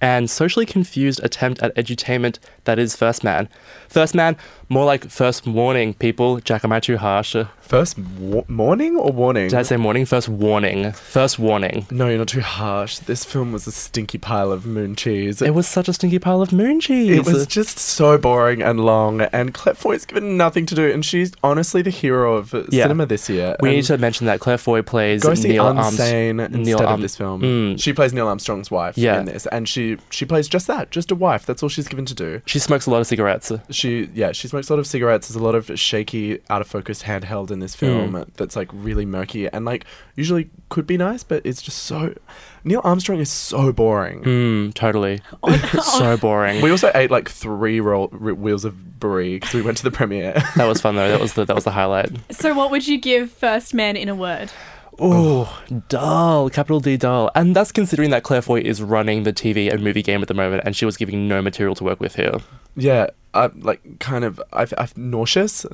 and 0.00 0.30
socially 0.30 0.66
confused 0.66 1.20
attempt 1.22 1.62
at 1.62 1.74
edutainment 1.74 2.38
that 2.64 2.78
is 2.78 2.94
First 2.94 3.24
Man. 3.24 3.48
First 3.88 4.14
Man, 4.14 4.36
more 4.68 4.84
like 4.84 5.10
First 5.10 5.46
Warning, 5.46 5.94
people. 5.94 6.40
Jack, 6.40 6.64
am 6.64 6.72
I 6.72 6.80
too 6.80 6.98
harsh? 6.98 7.34
First 7.68 7.98
wa- 7.98 8.44
morning 8.48 8.96
or 8.96 9.12
warning? 9.12 9.48
Did 9.48 9.58
I 9.58 9.62
say 9.62 9.76
morning? 9.76 10.06
First 10.06 10.26
Warning. 10.26 10.90
First 10.92 11.38
Warning. 11.38 11.86
no, 11.90 12.08
you're 12.08 12.16
not 12.16 12.28
too 12.28 12.40
harsh. 12.40 12.98
This 12.98 13.24
film 13.26 13.52
was 13.52 13.66
a 13.66 13.72
stinky 13.72 14.16
pile 14.16 14.50
of 14.50 14.64
moon 14.64 14.96
cheese. 14.96 15.42
It 15.42 15.52
was 15.52 15.68
such 15.68 15.86
a 15.86 15.92
stinky 15.92 16.18
pile 16.18 16.40
of 16.40 16.50
moon 16.50 16.80
cheese. 16.80 17.10
It 17.18 17.26
was 17.26 17.46
just 17.46 17.78
so 17.78 18.16
boring 18.16 18.62
and 18.62 18.80
long, 18.80 19.20
and 19.20 19.52
Claire 19.52 19.74
Foy's 19.74 20.06
given 20.06 20.38
nothing 20.38 20.64
to 20.64 20.74
do, 20.74 20.90
and 20.90 21.04
she's 21.04 21.32
honestly 21.44 21.82
the 21.82 21.90
hero 21.90 22.36
of 22.36 22.54
Yeah. 22.70 22.84
cinema 22.84 23.04
this 23.04 23.28
year. 23.28 23.54
we 23.60 23.68
and 23.68 23.76
need 23.76 23.84
to 23.84 23.98
mention 23.98 24.26
that 24.28 24.40
Claire 24.40 24.56
Foy 24.56 24.80
plays 24.80 25.22
go 25.22 25.34
see 25.34 25.48
Neil 25.48 25.66
Armstrong. 25.66 26.08
Unsane 26.08 26.54
instead 26.54 26.80
of 26.86 27.00
this 27.02 27.16
film. 27.16 27.42
Mm. 27.42 27.78
She 27.82 27.92
plays 27.92 28.14
Neil 28.14 28.28
Armstrong's 28.28 28.70
wife 28.70 28.96
Yeah. 28.96 29.20
in 29.20 29.26
this, 29.26 29.44
and 29.52 29.68
she 29.68 29.98
she 30.08 30.24
plays 30.24 30.48
just 30.48 30.66
that, 30.68 30.90
just 30.90 31.10
a 31.10 31.14
wife. 31.14 31.44
That's 31.44 31.62
all 31.62 31.68
she's 31.68 31.86
given 31.88 32.06
to 32.06 32.14
do. 32.14 32.40
She 32.46 32.58
smokes 32.60 32.86
a 32.86 32.90
lot 32.90 33.02
of 33.02 33.06
cigarettes. 33.06 33.52
She 33.68 34.08
yeah, 34.14 34.32
she 34.32 34.48
smokes 34.48 34.70
a 34.70 34.72
lot 34.72 34.78
of 34.80 34.86
cigarettes. 34.86 35.28
There's 35.28 35.36
a 35.38 35.44
lot 35.44 35.54
of 35.54 35.70
shaky, 35.78 36.38
out 36.48 36.62
of 36.62 36.66
focus 36.66 37.02
handheld 37.02 37.50
in 37.58 37.60
this 37.60 37.74
film 37.74 38.24
that's 38.36 38.54
like 38.54 38.68
really 38.72 39.04
murky 39.04 39.48
and 39.48 39.64
like 39.64 39.84
usually 40.14 40.48
could 40.68 40.86
be 40.86 40.96
nice, 40.96 41.24
but 41.24 41.44
it's 41.44 41.60
just 41.60 41.78
so. 41.78 42.14
Neil 42.64 42.80
Armstrong 42.84 43.18
is 43.18 43.30
so 43.30 43.72
boring. 43.72 44.22
Mm, 44.22 44.74
totally. 44.74 45.20
so 45.82 46.16
boring. 46.16 46.62
We 46.62 46.70
also 46.70 46.90
ate 46.94 47.10
like 47.10 47.28
three 47.28 47.80
roll, 47.80 48.10
r- 48.12 48.34
wheels 48.34 48.64
of 48.64 49.00
brie 49.00 49.36
because 49.36 49.54
we 49.54 49.62
went 49.62 49.76
to 49.78 49.82
the 49.84 49.90
premiere. 49.90 50.32
that 50.56 50.66
was 50.66 50.80
fun 50.80 50.94
though. 50.96 51.08
That 51.08 51.20
was 51.20 51.34
the 51.34 51.44
that 51.44 51.54
was 51.54 51.64
the 51.64 51.72
highlight. 51.72 52.10
So, 52.30 52.54
what 52.54 52.70
would 52.70 52.86
you 52.86 52.98
give 52.98 53.30
First 53.32 53.74
Man 53.74 53.96
in 53.96 54.08
a 54.08 54.14
word? 54.14 54.52
Oh, 55.00 55.62
dull, 55.88 56.50
capital 56.50 56.80
D 56.80 56.96
dull. 56.96 57.30
And 57.34 57.54
that's 57.54 57.70
considering 57.70 58.10
that 58.10 58.24
Claire 58.24 58.42
Foy 58.42 58.60
is 58.60 58.82
running 58.82 59.22
the 59.22 59.32
TV 59.32 59.72
and 59.72 59.82
movie 59.84 60.02
game 60.02 60.22
at 60.22 60.28
the 60.28 60.34
moment 60.34 60.62
and 60.64 60.74
she 60.74 60.84
was 60.84 60.96
giving 60.96 61.28
no 61.28 61.40
material 61.40 61.74
to 61.76 61.84
work 61.84 62.00
with 62.00 62.16
here. 62.16 62.34
yeah, 62.74 63.06
I'm 63.34 63.60
like 63.60 64.00
kind 64.00 64.24
of. 64.24 64.40
I've, 64.52 64.72
I've 64.76 64.96
nauseous. 64.96 65.64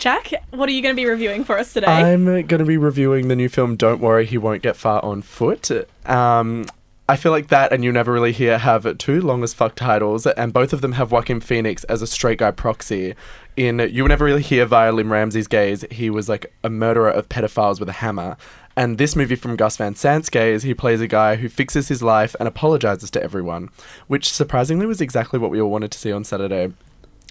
Jack, 0.00 0.32
what 0.48 0.66
are 0.66 0.72
you 0.72 0.80
going 0.80 0.96
to 0.96 1.00
be 1.00 1.04
reviewing 1.04 1.44
for 1.44 1.58
us 1.58 1.74
today? 1.74 1.86
I'm 1.86 2.24
going 2.24 2.46
to 2.46 2.64
be 2.64 2.78
reviewing 2.78 3.28
the 3.28 3.36
new 3.36 3.50
film 3.50 3.76
Don't 3.76 4.00
Worry, 4.00 4.24
He 4.24 4.38
Won't 4.38 4.62
Get 4.62 4.74
Far 4.74 5.04
on 5.04 5.20
Foot. 5.20 5.70
Um, 6.06 6.64
I 7.06 7.16
feel 7.16 7.32
like 7.32 7.48
that 7.48 7.70
and 7.70 7.84
You 7.84 7.92
Never 7.92 8.10
Really 8.10 8.32
Hear 8.32 8.56
have 8.56 8.96
two 8.96 9.20
long 9.20 9.44
as 9.44 9.52
fuck 9.52 9.74
titles, 9.74 10.26
and 10.26 10.54
both 10.54 10.72
of 10.72 10.80
them 10.80 10.92
have 10.92 11.12
Joaquin 11.12 11.40
Phoenix 11.40 11.84
as 11.84 12.00
a 12.00 12.06
straight 12.06 12.38
guy 12.38 12.50
proxy. 12.50 13.14
In 13.58 13.78
You 13.78 14.08
Never 14.08 14.24
Really 14.24 14.40
Hear 14.40 14.64
via 14.64 14.90
Lynne 14.90 15.10
Ramsay's 15.10 15.46
gaze, 15.46 15.84
he 15.90 16.08
was 16.08 16.30
like 16.30 16.50
a 16.64 16.70
murderer 16.70 17.10
of 17.10 17.28
pedophiles 17.28 17.78
with 17.78 17.90
a 17.90 17.92
hammer. 17.92 18.38
And 18.76 18.96
this 18.96 19.14
movie 19.14 19.36
from 19.36 19.56
Gus 19.56 19.76
Van 19.76 19.94
Sant's 19.94 20.30
gaze, 20.30 20.62
he 20.62 20.72
plays 20.72 21.02
a 21.02 21.08
guy 21.08 21.36
who 21.36 21.50
fixes 21.50 21.88
his 21.88 22.02
life 22.02 22.34
and 22.40 22.48
apologizes 22.48 23.10
to 23.10 23.22
everyone, 23.22 23.68
which 24.06 24.32
surprisingly 24.32 24.86
was 24.86 25.02
exactly 25.02 25.38
what 25.38 25.50
we 25.50 25.60
all 25.60 25.70
wanted 25.70 25.90
to 25.90 25.98
see 25.98 26.10
on 26.10 26.24
Saturday. 26.24 26.72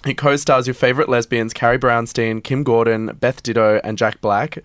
It 0.06 0.16
co-stars 0.16 0.66
your 0.66 0.72
favorite 0.72 1.10
lesbians 1.10 1.52
Carrie 1.52 1.78
Brownstein, 1.78 2.42
Kim 2.42 2.62
Gordon, 2.64 3.08
Beth 3.20 3.42
Ditto, 3.42 3.82
and 3.84 3.98
Jack 3.98 4.22
Black 4.22 4.58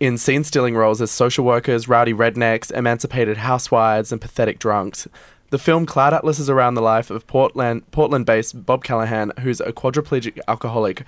in 0.00 0.18
scene-stealing 0.18 0.74
roles 0.74 1.00
as 1.00 1.12
social 1.12 1.44
workers, 1.44 1.86
rowdy 1.86 2.12
rednecks, 2.12 2.72
emancipated 2.72 3.36
housewives, 3.36 4.10
and 4.10 4.20
pathetic 4.20 4.58
drunks. 4.58 5.06
The 5.50 5.58
film 5.58 5.86
Cloud 5.86 6.12
Atlas 6.12 6.40
is 6.40 6.50
around 6.50 6.74
the 6.74 6.82
life 6.82 7.08
of 7.08 7.28
Portland 7.28 7.88
Portland-based 7.92 8.66
Bob 8.66 8.82
Callahan, 8.82 9.32
who's 9.40 9.60
a 9.60 9.72
quadriplegic 9.72 10.40
alcoholic 10.48 11.04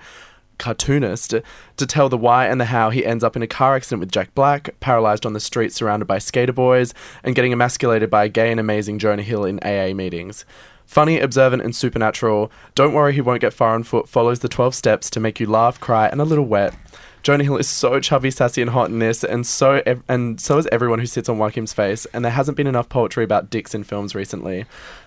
cartoonist 0.57 1.35
to 1.75 1.85
tell 1.85 2.07
the 2.07 2.17
why 2.17 2.45
and 2.47 2.61
the 2.61 2.65
how 2.65 2.89
he 2.89 3.05
ends 3.05 3.23
up 3.23 3.35
in 3.35 3.41
a 3.41 3.47
car 3.47 3.75
accident 3.75 3.99
with 3.99 4.11
Jack 4.11 4.33
Black, 4.33 4.79
paralyzed 4.79 5.25
on 5.25 5.33
the 5.33 5.39
street 5.41 5.73
surrounded 5.73 6.05
by 6.05 6.19
skater 6.19 6.53
boys, 6.53 6.93
and 7.21 7.35
getting 7.35 7.51
emasculated 7.51 8.09
by 8.09 8.25
a 8.25 8.29
gay 8.29 8.49
and 8.49 8.61
amazing 8.61 8.97
Jonah 8.97 9.23
Hill 9.23 9.43
in 9.43 9.59
AA 9.59 9.93
meetings. 9.93 10.45
Funny, 10.93 11.19
observant, 11.19 11.63
and 11.63 11.75
supernatural, 11.75 12.51
Don't 12.75 12.93
Worry 12.93 13.13
He 13.13 13.21
Won't 13.21 13.41
Get 13.41 13.51
Far 13.51 13.73
on 13.73 13.81
Foot 13.81 14.07
follows 14.07 14.41
the 14.41 14.47
12 14.47 14.75
steps 14.75 15.09
to 15.09 15.19
make 15.19 15.39
you 15.39 15.47
laugh, 15.47 15.79
cry, 15.79 16.07
and 16.07 16.21
a 16.21 16.23
little 16.23 16.45
wet. 16.45 16.75
Jonah 17.23 17.45
Hill 17.45 17.57
is 17.57 17.67
so 17.67 17.99
chubby, 17.99 18.29
sassy, 18.29 18.61
and 18.61 18.69
hot 18.69 18.89
in 18.89 18.99
this, 18.99 19.23
and 19.23 19.47
so 19.47 19.81
ev- 19.87 20.03
and 20.07 20.39
so 20.39 20.59
is 20.59 20.67
everyone 20.71 20.99
who 20.99 21.07
sits 21.07 21.27
on 21.29 21.39
Joaquin's 21.39 21.73
face. 21.73 22.05
And 22.13 22.23
there 22.23 22.33
hasn't 22.33 22.57
been 22.57 22.67
enough 22.67 22.89
poetry 22.89 23.23
about 23.23 23.49
dicks 23.49 23.73
in 23.73 23.83
films 23.83 24.13
recently. 24.13 24.65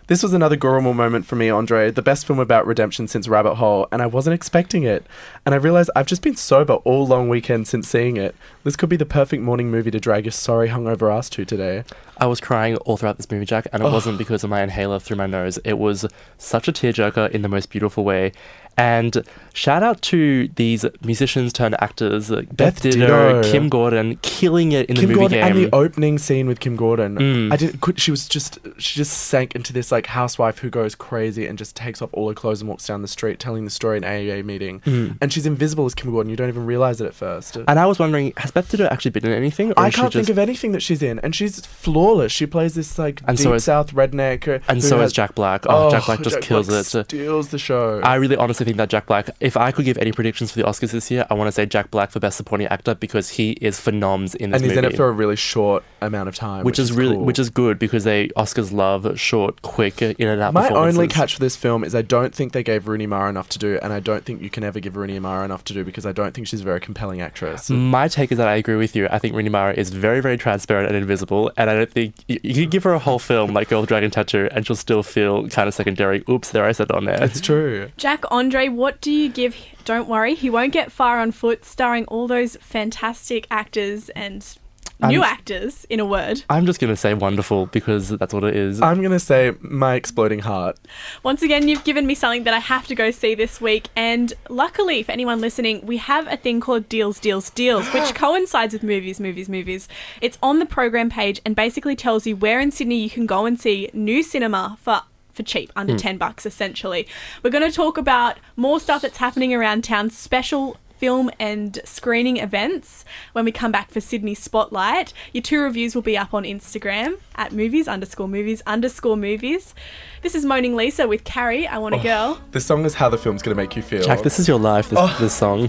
This 0.08 0.24
was 0.24 0.32
another 0.32 0.56
Goromal 0.56 0.94
moment 0.94 1.26
for 1.26 1.36
me, 1.36 1.50
Andre. 1.50 1.90
The 1.92 2.02
best 2.02 2.26
film 2.26 2.40
about 2.40 2.66
redemption 2.66 3.06
since 3.06 3.28
Rabbit 3.28 3.56
Hole, 3.56 3.86
and 3.92 4.02
I 4.02 4.06
wasn't 4.06 4.34
expecting 4.34 4.82
it. 4.82 5.06
And 5.44 5.54
I 5.54 5.58
realized 5.58 5.90
I've 5.94 6.06
just 6.06 6.22
been 6.22 6.36
sober 6.36 6.74
all 6.74 7.06
long 7.06 7.28
weekend 7.28 7.68
since 7.68 7.86
seeing 7.86 8.16
it. 8.16 8.34
This 8.64 8.76
could 8.76 8.88
be 8.88 8.96
the 8.96 9.06
perfect 9.06 9.42
morning 9.42 9.70
movie 9.70 9.90
to 9.92 10.00
drag 10.00 10.24
your 10.24 10.32
sorry 10.32 10.68
hungover 10.68 11.14
ass 11.14 11.28
to 11.30 11.44
today. 11.44 11.84
I 12.18 12.26
was 12.26 12.40
crying 12.40 12.76
all 12.78 12.96
throughout 12.96 13.16
this 13.16 13.30
movie, 13.30 13.44
Jack, 13.44 13.66
and 13.72 13.82
it 13.82 13.86
wasn't 13.86 14.18
because 14.18 14.42
of 14.44 14.50
my 14.50 14.62
inhaler 14.62 14.98
through 14.98 15.16
my 15.16 15.26
nose. 15.26 15.58
It 15.64 15.78
was 15.78 16.06
such 16.38 16.68
a 16.68 16.72
tearjerker 16.72 17.30
in 17.30 17.42
the 17.42 17.48
most 17.48 17.70
beautiful 17.70 18.04
way. 18.04 18.32
And 18.78 19.24
shout 19.54 19.82
out 19.82 20.02
to 20.02 20.48
these 20.48 20.84
musicians 21.02 21.54
turned 21.54 21.76
actors, 21.80 22.30
uh, 22.30 22.42
Beth, 22.42 22.56
Beth 22.56 22.82
Ditto, 22.82 23.40
Ditto. 23.40 23.50
Kim 23.50 23.70
Gordon, 23.70 24.18
killing 24.20 24.72
it 24.72 24.90
in 24.90 24.96
Kim 24.96 25.02
the 25.02 25.08
movie 25.08 25.20
Gordon 25.20 25.38
game. 25.38 25.46
and 25.46 25.56
the 25.56 25.74
opening 25.74 26.18
scene 26.18 26.46
with 26.46 26.60
Kim 26.60 26.76
Gordon. 26.76 27.16
Mm. 27.16 27.52
I 27.52 27.56
didn't. 27.56 27.80
Could, 27.80 27.98
she 27.98 28.10
was 28.10 28.28
just. 28.28 28.58
She 28.76 28.96
just 28.96 29.16
sank 29.16 29.54
into 29.54 29.72
this 29.72 29.90
like 29.90 30.06
housewife 30.06 30.58
who 30.58 30.68
goes 30.68 30.94
crazy 30.94 31.46
and 31.46 31.56
just 31.56 31.74
takes 31.74 32.02
off 32.02 32.10
all 32.12 32.28
her 32.28 32.34
clothes 32.34 32.60
and 32.60 32.68
walks 32.68 32.86
down 32.86 33.00
the 33.00 33.08
street 33.08 33.40
telling 33.40 33.64
the 33.64 33.70
story 33.70 33.96
in 33.96 34.04
AA 34.04 34.42
meeting. 34.44 34.80
Mm. 34.80 35.16
And 35.22 35.32
she's 35.32 35.46
invisible 35.46 35.86
as 35.86 35.94
Kim 35.94 36.10
Gordon. 36.10 36.28
You 36.28 36.36
don't 36.36 36.48
even 36.48 36.66
realize 36.66 37.00
it 37.00 37.06
at 37.06 37.14
first. 37.14 37.56
and 37.56 37.78
I 37.80 37.86
was 37.86 37.98
wondering, 37.98 38.34
has 38.36 38.50
Beth 38.50 38.70
Ditto 38.70 38.84
actually 38.88 39.12
been 39.12 39.24
in 39.24 39.32
anything? 39.32 39.70
Or 39.70 39.78
I 39.78 39.90
can't 39.90 40.12
just, 40.12 40.26
think 40.26 40.28
of 40.28 40.38
anything 40.38 40.72
that 40.72 40.80
she's 40.80 41.02
in, 41.02 41.18
and 41.20 41.34
she's 41.34 41.64
flawless. 42.06 42.32
She 42.32 42.46
plays 42.46 42.74
this 42.74 42.98
like 42.98 43.20
And 43.26 43.36
deep 43.36 43.44
so 43.44 43.54
is- 43.54 43.64
South 43.64 43.92
redneck, 43.94 44.46
uh, 44.48 44.58
And 44.68 44.82
so 44.82 44.98
has- 44.98 45.08
is 45.08 45.12
Jack 45.12 45.34
Black. 45.34 45.64
Oh, 45.68 45.90
Jack 45.90 46.06
Black 46.06 46.20
just 46.22 46.40
kills 46.40 46.68
Black 46.68 46.80
it. 46.94 47.04
Steals 47.06 47.48
the 47.48 47.58
show. 47.58 48.00
I 48.02 48.14
really 48.16 48.36
honestly 48.36 48.64
think 48.64 48.76
that 48.76 48.88
Jack 48.88 49.06
Black, 49.06 49.30
if 49.40 49.56
I 49.56 49.72
could 49.72 49.84
give 49.84 49.98
any 49.98 50.12
predictions 50.12 50.52
for 50.52 50.58
the 50.60 50.64
Oscars 50.66 50.92
this 50.92 51.10
year, 51.10 51.26
I 51.30 51.34
want 51.34 51.48
to 51.48 51.52
say 51.52 51.66
Jack 51.66 51.90
Black 51.90 52.10
for 52.10 52.20
Best 52.20 52.36
Supporting 52.36 52.66
Actor 52.68 52.94
because 52.96 53.30
he 53.30 53.52
is 53.60 53.78
phenoms 53.80 54.34
in 54.36 54.50
this 54.50 54.60
and 54.60 54.64
he's 54.70 54.76
movie. 54.76 54.78
in 54.86 54.92
it 54.92 54.96
for 54.96 55.08
a 55.08 55.12
really 55.12 55.36
short 55.36 55.82
amount 56.00 56.28
of 56.28 56.34
time, 56.34 56.64
which, 56.64 56.78
is, 56.78 56.92
really, 56.92 57.16
cool. 57.16 57.24
which 57.24 57.38
is 57.38 57.50
good 57.50 57.78
because 57.78 58.04
they 58.04 58.28
Oscars 58.36 58.72
love 58.72 59.18
short, 59.18 59.62
quick, 59.62 60.00
in 60.02 60.14
and 60.28 60.40
out. 60.40 60.52
My 60.54 60.68
only 60.68 61.08
catch 61.08 61.34
for 61.34 61.40
this 61.40 61.56
film 61.56 61.82
is 61.84 61.94
I 61.94 62.02
don't 62.02 62.34
think 62.34 62.52
they 62.52 62.62
gave 62.62 62.86
Rooney 62.88 63.06
Mara 63.06 63.28
enough 63.30 63.48
to 63.50 63.58
do, 63.58 63.78
and 63.82 63.92
I 63.92 64.00
don't 64.00 64.24
think 64.24 64.42
you 64.42 64.50
can 64.50 64.62
ever 64.64 64.78
give 64.80 64.96
Rooney 64.96 65.18
Mara 65.18 65.44
enough 65.44 65.64
to 65.64 65.74
do 65.74 65.84
because 65.84 66.06
I 66.06 66.12
don't 66.12 66.34
think 66.34 66.46
she's 66.46 66.60
a 66.60 66.64
very 66.64 66.80
compelling 66.80 67.20
actress. 67.20 67.70
My 67.70 68.08
take 68.08 68.30
is 68.32 68.38
that 68.38 68.48
I 68.48 68.56
agree 68.56 68.76
with 68.76 68.94
you. 68.94 69.08
I 69.10 69.18
think 69.18 69.34
Rooney 69.34 69.48
Mara 69.48 69.72
is 69.74 69.90
very, 69.90 70.20
very 70.20 70.36
transparent 70.36 70.88
and 70.88 70.96
invisible, 70.96 71.50
and 71.56 71.70
I 71.70 71.74
don't 71.74 71.90
think 71.96 72.14
you, 72.28 72.38
you 72.42 72.54
could 72.54 72.70
give 72.70 72.84
her 72.84 72.92
a 72.92 72.98
whole 72.98 73.18
film 73.18 73.54
like 73.54 73.70
Girl 73.70 73.80
with 73.80 73.88
Dragon 73.88 74.10
Tattoo, 74.10 74.50
and 74.52 74.66
she'll 74.66 74.76
still 74.76 75.02
feel 75.02 75.48
kind 75.48 75.66
of 75.66 75.72
secondary. 75.72 76.22
Oops, 76.28 76.48
there 76.50 76.66
I 76.66 76.72
said 76.72 76.90
it 76.90 76.94
on 76.94 77.06
there. 77.06 77.22
It's 77.22 77.40
true. 77.40 77.90
Jack 77.96 78.24
Andre, 78.30 78.68
what 78.68 79.00
do 79.00 79.10
you 79.10 79.30
give? 79.30 79.56
Don't 79.86 80.06
worry, 80.06 80.34
he 80.34 80.50
won't 80.50 80.74
get 80.74 80.92
far 80.92 81.20
on 81.20 81.32
foot, 81.32 81.64
starring 81.64 82.04
all 82.06 82.28
those 82.28 82.56
fantastic 82.56 83.46
actors 83.50 84.10
and 84.10 84.58
new 85.00 85.22
I'm- 85.22 85.32
actors. 85.32 85.86
In 85.88 86.00
a 86.00 86.04
word, 86.04 86.42
I'm 86.50 86.66
just 86.66 86.80
gonna 86.80 86.96
say 86.96 87.14
wonderful 87.14 87.66
because 87.66 88.08
that's 88.08 88.32
what 88.32 88.44
it 88.44 88.56
is. 88.56 88.80
I'm 88.80 89.02
gonna 89.02 89.18
say 89.18 89.52
my 89.60 89.94
exploding 89.94 90.40
heart. 90.40 90.78
once 91.22 91.42
again, 91.42 91.68
you've 91.68 91.84
given 91.84 92.06
me 92.06 92.14
something 92.14 92.44
that 92.44 92.54
I 92.54 92.58
have 92.58 92.86
to 92.88 92.94
go 92.94 93.10
see 93.10 93.34
this 93.34 93.60
week. 93.60 93.88
And 93.96 94.32
luckily, 94.48 95.02
for 95.02 95.12
anyone 95.12 95.40
listening, 95.40 95.84
we 95.84 95.98
have 95.98 96.26
a 96.30 96.36
thing 96.36 96.60
called 96.60 96.88
Deals, 96.88 97.20
Deals, 97.20 97.50
Deals, 97.50 97.92
which 97.92 98.14
coincides 98.14 98.72
with 98.72 98.82
movies, 98.82 99.20
movies, 99.20 99.48
movies. 99.48 99.88
It's 100.20 100.38
on 100.42 100.58
the 100.58 100.66
program 100.66 101.10
page 101.10 101.40
and 101.44 101.54
basically 101.54 101.96
tells 101.96 102.26
you 102.26 102.36
where 102.36 102.60
in 102.60 102.70
Sydney 102.70 102.98
you 102.98 103.10
can 103.10 103.26
go 103.26 103.46
and 103.46 103.60
see 103.60 103.90
new 103.92 104.22
cinema 104.22 104.78
for 104.80 105.02
for 105.36 105.42
cheap, 105.42 105.70
under 105.76 105.92
hmm. 105.92 105.98
10 105.98 106.16
bucks 106.16 106.46
essentially. 106.46 107.06
We're 107.42 107.50
going 107.50 107.68
to 107.68 107.74
talk 107.74 107.98
about 107.98 108.38
more 108.56 108.80
stuff 108.80 109.02
that's 109.02 109.18
happening 109.18 109.52
around 109.52 109.84
town, 109.84 110.08
special 110.10 110.78
film 110.98 111.30
and 111.38 111.80
screening 111.84 112.38
events 112.38 113.04
when 113.32 113.44
we 113.44 113.52
come 113.52 113.72
back 113.72 113.90
for 113.90 114.00
Sydney 114.00 114.34
Spotlight. 114.34 115.12
Your 115.32 115.42
two 115.42 115.60
reviews 115.60 115.94
will 115.94 116.02
be 116.02 116.16
up 116.16 116.34
on 116.34 116.44
Instagram 116.44 117.18
at 117.34 117.52
movies 117.52 117.88
underscore 117.88 118.28
movies 118.28 118.62
underscore 118.66 119.16
movies. 119.16 119.74
This 120.22 120.34
is 120.34 120.44
Moaning 120.44 120.74
Lisa 120.74 121.06
with 121.06 121.24
Carrie, 121.24 121.66
I 121.66 121.78
Want 121.78 121.94
a 121.94 121.98
oh, 121.98 122.02
Girl. 122.02 122.40
The 122.52 122.60
song 122.60 122.84
is 122.84 122.94
how 122.94 123.08
the 123.08 123.18
film's 123.18 123.42
gonna 123.42 123.56
make 123.56 123.76
you 123.76 123.82
feel. 123.82 124.02
Jack, 124.02 124.22
this 124.22 124.38
is 124.38 124.48
your 124.48 124.58
life. 124.58 124.88
This, 124.88 124.98
oh. 125.00 125.16
this 125.20 125.34
song. 125.34 125.68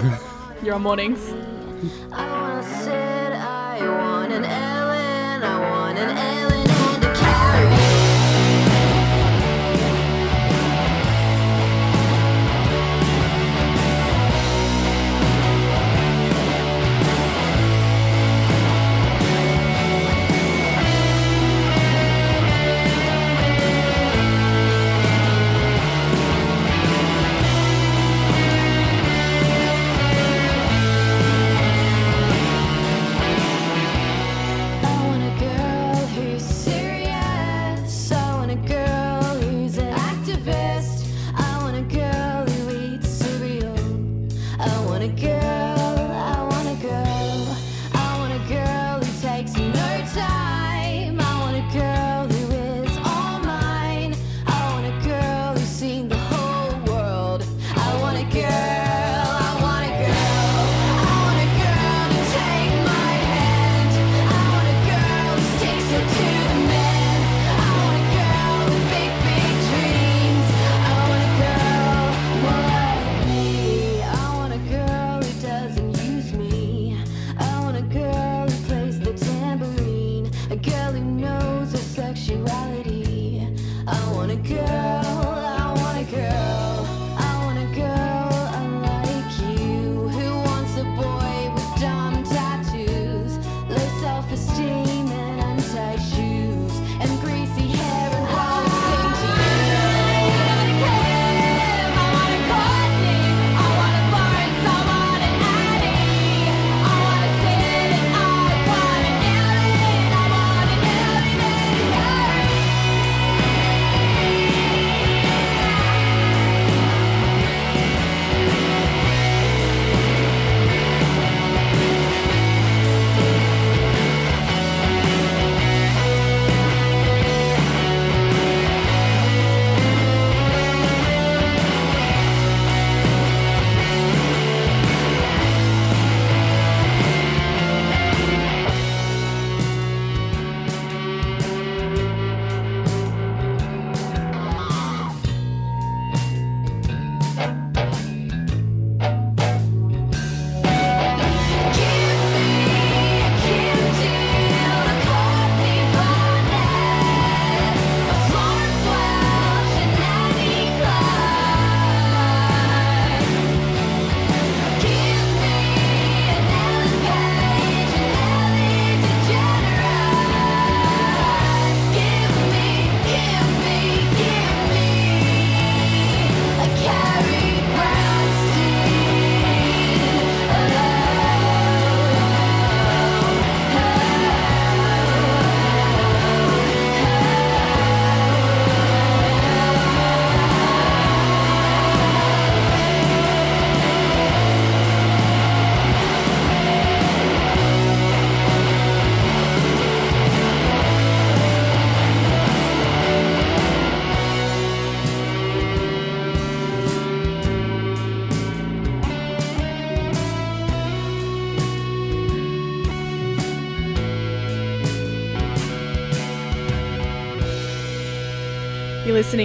You're 0.64 0.76
on 0.76 0.84
mornings. 0.84 1.34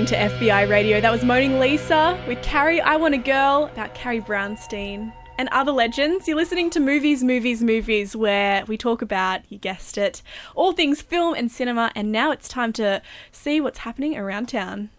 Listening 0.02 0.28
to 0.28 0.36
FBI 0.36 0.68
Radio. 0.68 1.00
That 1.00 1.12
was 1.12 1.22
Moaning 1.22 1.60
Lisa 1.60 2.20
with 2.26 2.42
Carrie 2.42 2.80
I 2.80 2.96
Want 2.96 3.14
a 3.14 3.18
Girl 3.18 3.70
about 3.72 3.94
Carrie 3.94 4.20
Brownstein 4.20 5.12
and 5.38 5.48
other 5.50 5.70
legends. 5.70 6.26
You're 6.26 6.36
listening 6.36 6.70
to 6.70 6.80
Movies, 6.80 7.22
Movies, 7.22 7.62
Movies, 7.62 8.16
where 8.16 8.64
we 8.64 8.76
talk 8.76 9.00
about, 9.00 9.42
you 9.48 9.58
guessed 9.58 9.96
it, 9.96 10.20
all 10.56 10.72
things 10.72 11.00
film 11.00 11.34
and 11.34 11.52
cinema. 11.52 11.92
And 11.94 12.10
now 12.10 12.32
it's 12.32 12.48
time 12.48 12.72
to 12.74 13.00
see 13.30 13.60
what's 13.60 13.78
happening 13.78 14.16
around 14.16 14.48
town. 14.48 14.90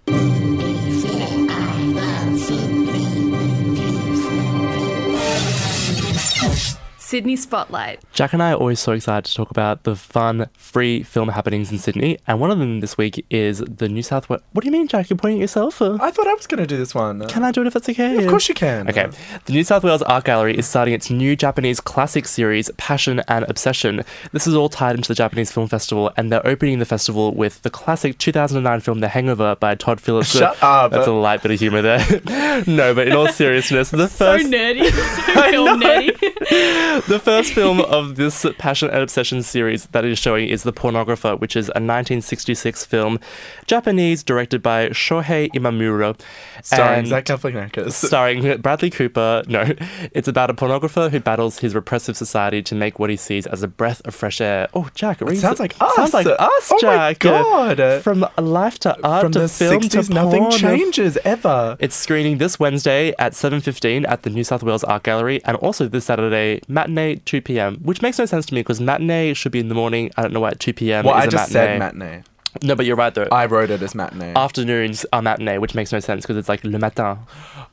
Sydney 7.13 7.35
Spotlight. 7.35 7.99
Jack 8.11 8.33
and 8.33 8.41
I 8.41 8.53
are 8.53 8.55
always 8.55 8.79
so 8.79 8.91
excited 8.93 9.25
to 9.25 9.35
talk 9.35 9.51
about 9.51 9.83
the 9.83 9.95
fun, 9.95 10.49
free 10.57 11.03
film 11.03 11.29
happenings 11.29 11.71
in 11.71 11.77
Sydney, 11.77 12.17
and 12.25 12.39
one 12.39 12.49
of 12.49 12.57
them 12.57 12.79
this 12.79 12.97
week 12.97 13.23
is 13.29 13.59
the 13.59 13.87
New 13.87 14.01
South 14.01 14.29
Wales. 14.29 14.41
What 14.53 14.63
do 14.63 14.67
you 14.67 14.71
mean, 14.71 14.87
Jack? 14.87 15.11
You're 15.11 15.17
pointing 15.17 15.37
at 15.37 15.41
yourself? 15.41 15.79
Or? 15.79 16.01
I 16.01 16.09
thought 16.09 16.25
I 16.25 16.33
was 16.33 16.47
going 16.47 16.61
to 16.61 16.65
do 16.65 16.75
this 16.75 16.95
one. 16.95 17.27
Can 17.27 17.43
I 17.43 17.51
do 17.51 17.61
it 17.61 17.67
if 17.67 17.73
that's 17.73 17.87
okay? 17.87 18.17
Of 18.17 18.27
course 18.31 18.49
you 18.49 18.55
can. 18.55 18.89
Okay. 18.89 19.11
The 19.45 19.53
New 19.53 19.63
South 19.63 19.83
Wales 19.83 20.01
Art 20.01 20.23
Gallery 20.23 20.57
is 20.57 20.65
starting 20.65 20.95
its 20.95 21.11
new 21.11 21.35
Japanese 21.35 21.79
classic 21.79 22.25
series, 22.25 22.71
Passion 22.77 23.21
and 23.27 23.45
Obsession. 23.47 24.03
This 24.31 24.47
is 24.47 24.55
all 24.55 24.69
tied 24.69 24.95
into 24.95 25.07
the 25.07 25.13
Japanese 25.13 25.51
Film 25.51 25.67
Festival, 25.67 26.11
and 26.17 26.31
they're 26.31 26.47
opening 26.47 26.79
the 26.79 26.85
festival 26.85 27.31
with 27.35 27.61
the 27.61 27.69
classic 27.69 28.17
2009 28.17 28.79
film 28.79 29.01
The 29.01 29.09
Hangover 29.09 29.55
by 29.57 29.75
Todd 29.75 30.01
Phillips. 30.01 30.35
Shut 30.35 30.57
up. 30.63 30.91
That's 30.91 31.05
a 31.05 31.11
light 31.11 31.43
bit 31.43 31.51
of 31.51 31.59
humor 31.59 31.83
there. 31.83 31.99
no, 32.65 32.95
but 32.95 33.07
in 33.07 33.13
all 33.13 33.27
seriousness, 33.27 33.91
the 33.91 34.07
So 34.07 34.25
first 34.25 34.47
nerdy. 34.47 34.89
so 35.35 35.51
film 35.51 35.79
nerdy. 35.79 37.02
the 37.07 37.19
first 37.19 37.51
film 37.53 37.81
of 37.81 38.15
this 38.15 38.45
Passion 38.57 38.89
and 38.89 38.99
Obsession 38.99 39.43
series 39.43 39.87
that 39.87 40.05
is 40.05 40.17
showing 40.17 40.47
is 40.47 40.63
The 40.63 40.71
Pornographer, 40.71 41.37
which 41.37 41.55
is 41.55 41.67
a 41.67 41.83
1966 41.83 42.85
film, 42.85 43.19
Japanese, 43.67 44.23
directed 44.23 44.63
by 44.63 44.87
Shohei 44.89 45.49
Imamura. 45.51 46.17
Starring 46.61 47.05
Zach 47.07 47.25
Galifianakis. 47.25 47.91
Starring 48.07 48.61
Bradley 48.61 48.89
Cooper. 48.89 49.43
No, 49.47 49.73
it's 50.13 50.29
about 50.29 50.49
a 50.49 50.53
pornographer 50.53 51.11
who 51.11 51.19
battles 51.19 51.59
his 51.59 51.75
repressive 51.75 52.15
society 52.15 52.61
to 52.63 52.73
make 52.75 52.99
what 52.99 53.09
he 53.09 53.17
sees 53.17 53.45
as 53.47 53.63
a 53.63 53.67
breath 53.67 54.01
of 54.05 54.15
fresh 54.15 54.39
air. 54.39 54.69
Oh, 54.73 54.89
Jack, 54.95 55.21
it, 55.21 55.29
It 55.29 55.37
sounds 55.39 55.59
like 55.59 55.75
us. 55.81 55.95
Sounds 55.95 56.13
like 56.13 56.27
oh 56.27 56.33
us, 56.39 56.71
Oh 56.71 56.79
my 56.83 57.13
Jack. 57.13 57.19
God. 57.19 58.01
From 58.01 58.25
life 58.37 58.79
to 58.79 58.97
art 59.05 59.23
From 59.23 59.31
to 59.33 59.39
the 59.39 59.49
film 59.49 59.81
60s, 59.81 60.07
to 60.07 60.13
nothing 60.13 60.43
porn. 60.43 60.51
changes 60.57 61.17
ever. 61.25 61.75
It's 61.81 61.95
screening 61.95 62.37
this 62.37 62.59
Wednesday 62.61 63.13
at 63.19 63.33
7.15 63.33 64.07
at 64.07 64.21
the 64.23 64.29
New 64.29 64.45
South 64.45 64.63
Wales 64.63 64.85
Art 64.85 65.03
Gallery 65.03 65.43
and 65.43 65.57
also 65.57 65.87
this 65.89 66.05
Saturday, 66.05 66.61
matinee 66.69 66.92
2pm, 66.95 67.81
which 67.81 68.01
makes 68.01 68.17
no 68.19 68.25
sense 68.25 68.45
to 68.47 68.53
me 68.53 68.61
because 68.61 68.79
matinee 68.81 69.33
should 69.33 69.51
be 69.51 69.59
in 69.59 69.67
the 69.69 69.75
morning. 69.75 70.11
I 70.17 70.21
don't 70.23 70.33
know 70.33 70.39
why 70.39 70.49
at 70.49 70.59
2pm 70.59 71.03
Well, 71.05 71.17
is 71.17 71.23
I 71.23 71.27
just 71.27 71.53
matinee. 71.53 71.67
said 71.73 71.79
matinee. 71.79 72.23
No, 72.61 72.75
but 72.75 72.85
you're 72.85 72.95
right 72.95 73.13
though. 73.13 73.27
I 73.31 73.47
wrote 73.47 73.71
it 73.71 73.81
as 73.81 73.95
matinee. 73.95 74.33
Afternoons 74.35 75.05
are 75.11 75.23
matinee, 75.23 75.57
which 75.57 75.73
makes 75.73 75.91
no 75.91 75.99
sense 75.99 76.21
because 76.23 76.37
it's 76.37 76.47
like 76.47 76.63
le 76.63 76.77
matin. 76.77 77.17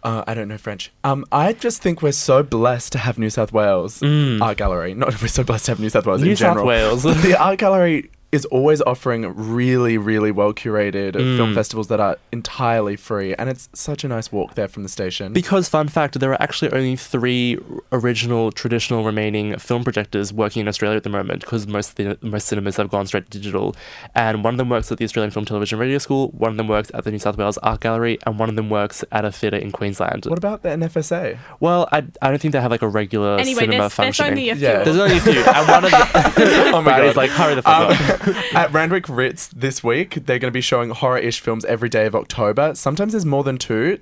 Uh, 0.03 0.25
I 0.27 0.33
don't 0.33 0.49
know 0.49 0.57
French. 0.57 0.91
Um, 1.05 1.27
I 1.31 1.53
just 1.53 1.83
think 1.83 2.01
we're 2.01 2.13
so 2.13 2.43
blessed 2.43 2.93
to 2.93 2.99
have 2.99 3.19
New 3.19 3.29
South 3.29 3.53
Wales 3.53 4.03
Art 4.03 4.57
Gallery. 4.57 4.95
Not 4.95 5.21
we're 5.21 5.29
so 5.29 5.45
blessed 5.45 5.67
to 5.67 5.73
have 5.73 5.81
New 5.81 5.91
South 5.91 6.07
Wales 6.07 6.23
Mm. 6.23 6.25
New 6.25 6.31
in 6.31 6.37
South 6.37 6.47
general. 6.53 6.67
Wales. 6.67 7.03
the 7.23 7.37
Art 7.39 7.59
Gallery 7.59 8.11
is 8.33 8.45
always 8.47 8.81
offering 8.83 9.23
really, 9.35 9.99
really 9.99 10.31
well 10.31 10.53
curated 10.53 11.13
Mm. 11.15 11.37
film 11.37 11.55
festivals 11.55 11.89
that 11.89 11.99
are 11.99 12.17
entirely 12.31 12.95
free, 12.95 13.35
and 13.35 13.49
it's 13.51 13.69
such 13.73 14.05
a 14.05 14.09
nice 14.09 14.31
walk 14.31 14.55
there 14.55 14.69
from 14.69 14.85
the 14.85 14.89
station. 14.89 15.33
Because, 15.33 15.69
fun 15.69 15.89
fact, 15.89 16.19
there 16.21 16.31
are 16.33 16.41
actually 16.41 16.71
only 16.73 16.95
three 16.97 17.59
original, 17.91 18.53
traditional 18.53 19.05
remaining 19.05 19.59
film 19.59 19.83
projectors 19.83 20.33
working 20.33 20.61
in 20.61 20.69
Australia 20.69 20.97
at 20.97 21.03
the 21.03 21.11
moment 21.11 21.41
because 21.41 21.67
most, 21.67 21.97
the, 21.97 22.17
most 22.23 22.47
cinemas 22.47 22.77
have 22.77 22.89
gone 22.91 23.07
straight 23.07 23.29
to 23.31 23.39
digital. 23.39 23.75
And 24.15 24.45
one 24.45 24.55
of 24.55 24.59
them 24.59 24.69
works 24.69 24.93
at 24.93 24.99
the 24.99 25.05
Australian 25.05 25.31
Film 25.33 25.45
Television 25.45 25.79
Radio 25.79 25.99
School, 25.99 26.29
one 26.29 26.53
of 26.53 26.57
them 26.57 26.69
works 26.69 26.91
at 26.95 27.03
the 27.05 27.11
New 27.11 27.19
South 27.19 27.37
Wales 27.37 27.59
Art 27.59 27.81
Gallery, 27.81 28.19
and 28.27 28.39
one 28.39 28.49
of 28.49 28.55
them 28.57 28.71
works 28.71 29.05
at 29.11 29.25
a 29.25 29.33
theatre 29.33 29.57
in 29.57 29.73
Queensland. 29.73 30.27
what 30.27 30.39
about 30.39 30.63
the 30.63 30.69
NFSA? 30.69 31.37
Well, 31.59 31.89
I, 31.91 32.05
I 32.23 32.29
don't 32.31 32.41
think 32.41 32.53
they 32.53 32.61
have 32.61 32.71
like 32.71 32.83
a 32.83 32.89
regular 32.89 33.39
Anyway, 33.39 33.61
cinema 33.63 33.89
there's, 33.89 33.97
there's 33.97 34.21
only 34.21 34.51
a 34.51 34.55
few. 34.57 34.67
Yeah. 34.69 34.85
There's 34.85 34.99
only 34.99 35.17
a 35.17 35.21
few. 35.21 35.43
And 35.43 35.69
one 35.69 35.85
of 35.85 35.91
the. 35.91 36.71
Oh 36.73 36.81
my 36.83 36.93
Riley's 36.93 37.15
God. 37.15 37.17
like, 37.17 37.31
hurry 37.31 37.55
the 37.57 37.63
fuck 37.63 37.91
up. 37.91 38.20
At 38.55 38.73
Randwick 38.73 39.09
Ritz 39.09 39.49
this 39.49 39.83
week, 39.83 40.15
they're 40.27 40.39
going 40.39 40.51
to 40.51 40.57
be 40.57 40.61
showing 40.61 40.91
horror-ish 40.91 41.41
films 41.41 41.65
every 41.65 41.89
day 41.89 42.07
of 42.07 42.15
October. 42.15 42.75
Sometimes 42.75 43.13
there's 43.13 43.27
more 43.27 43.45
than 43.45 43.59
two. 43.59 43.99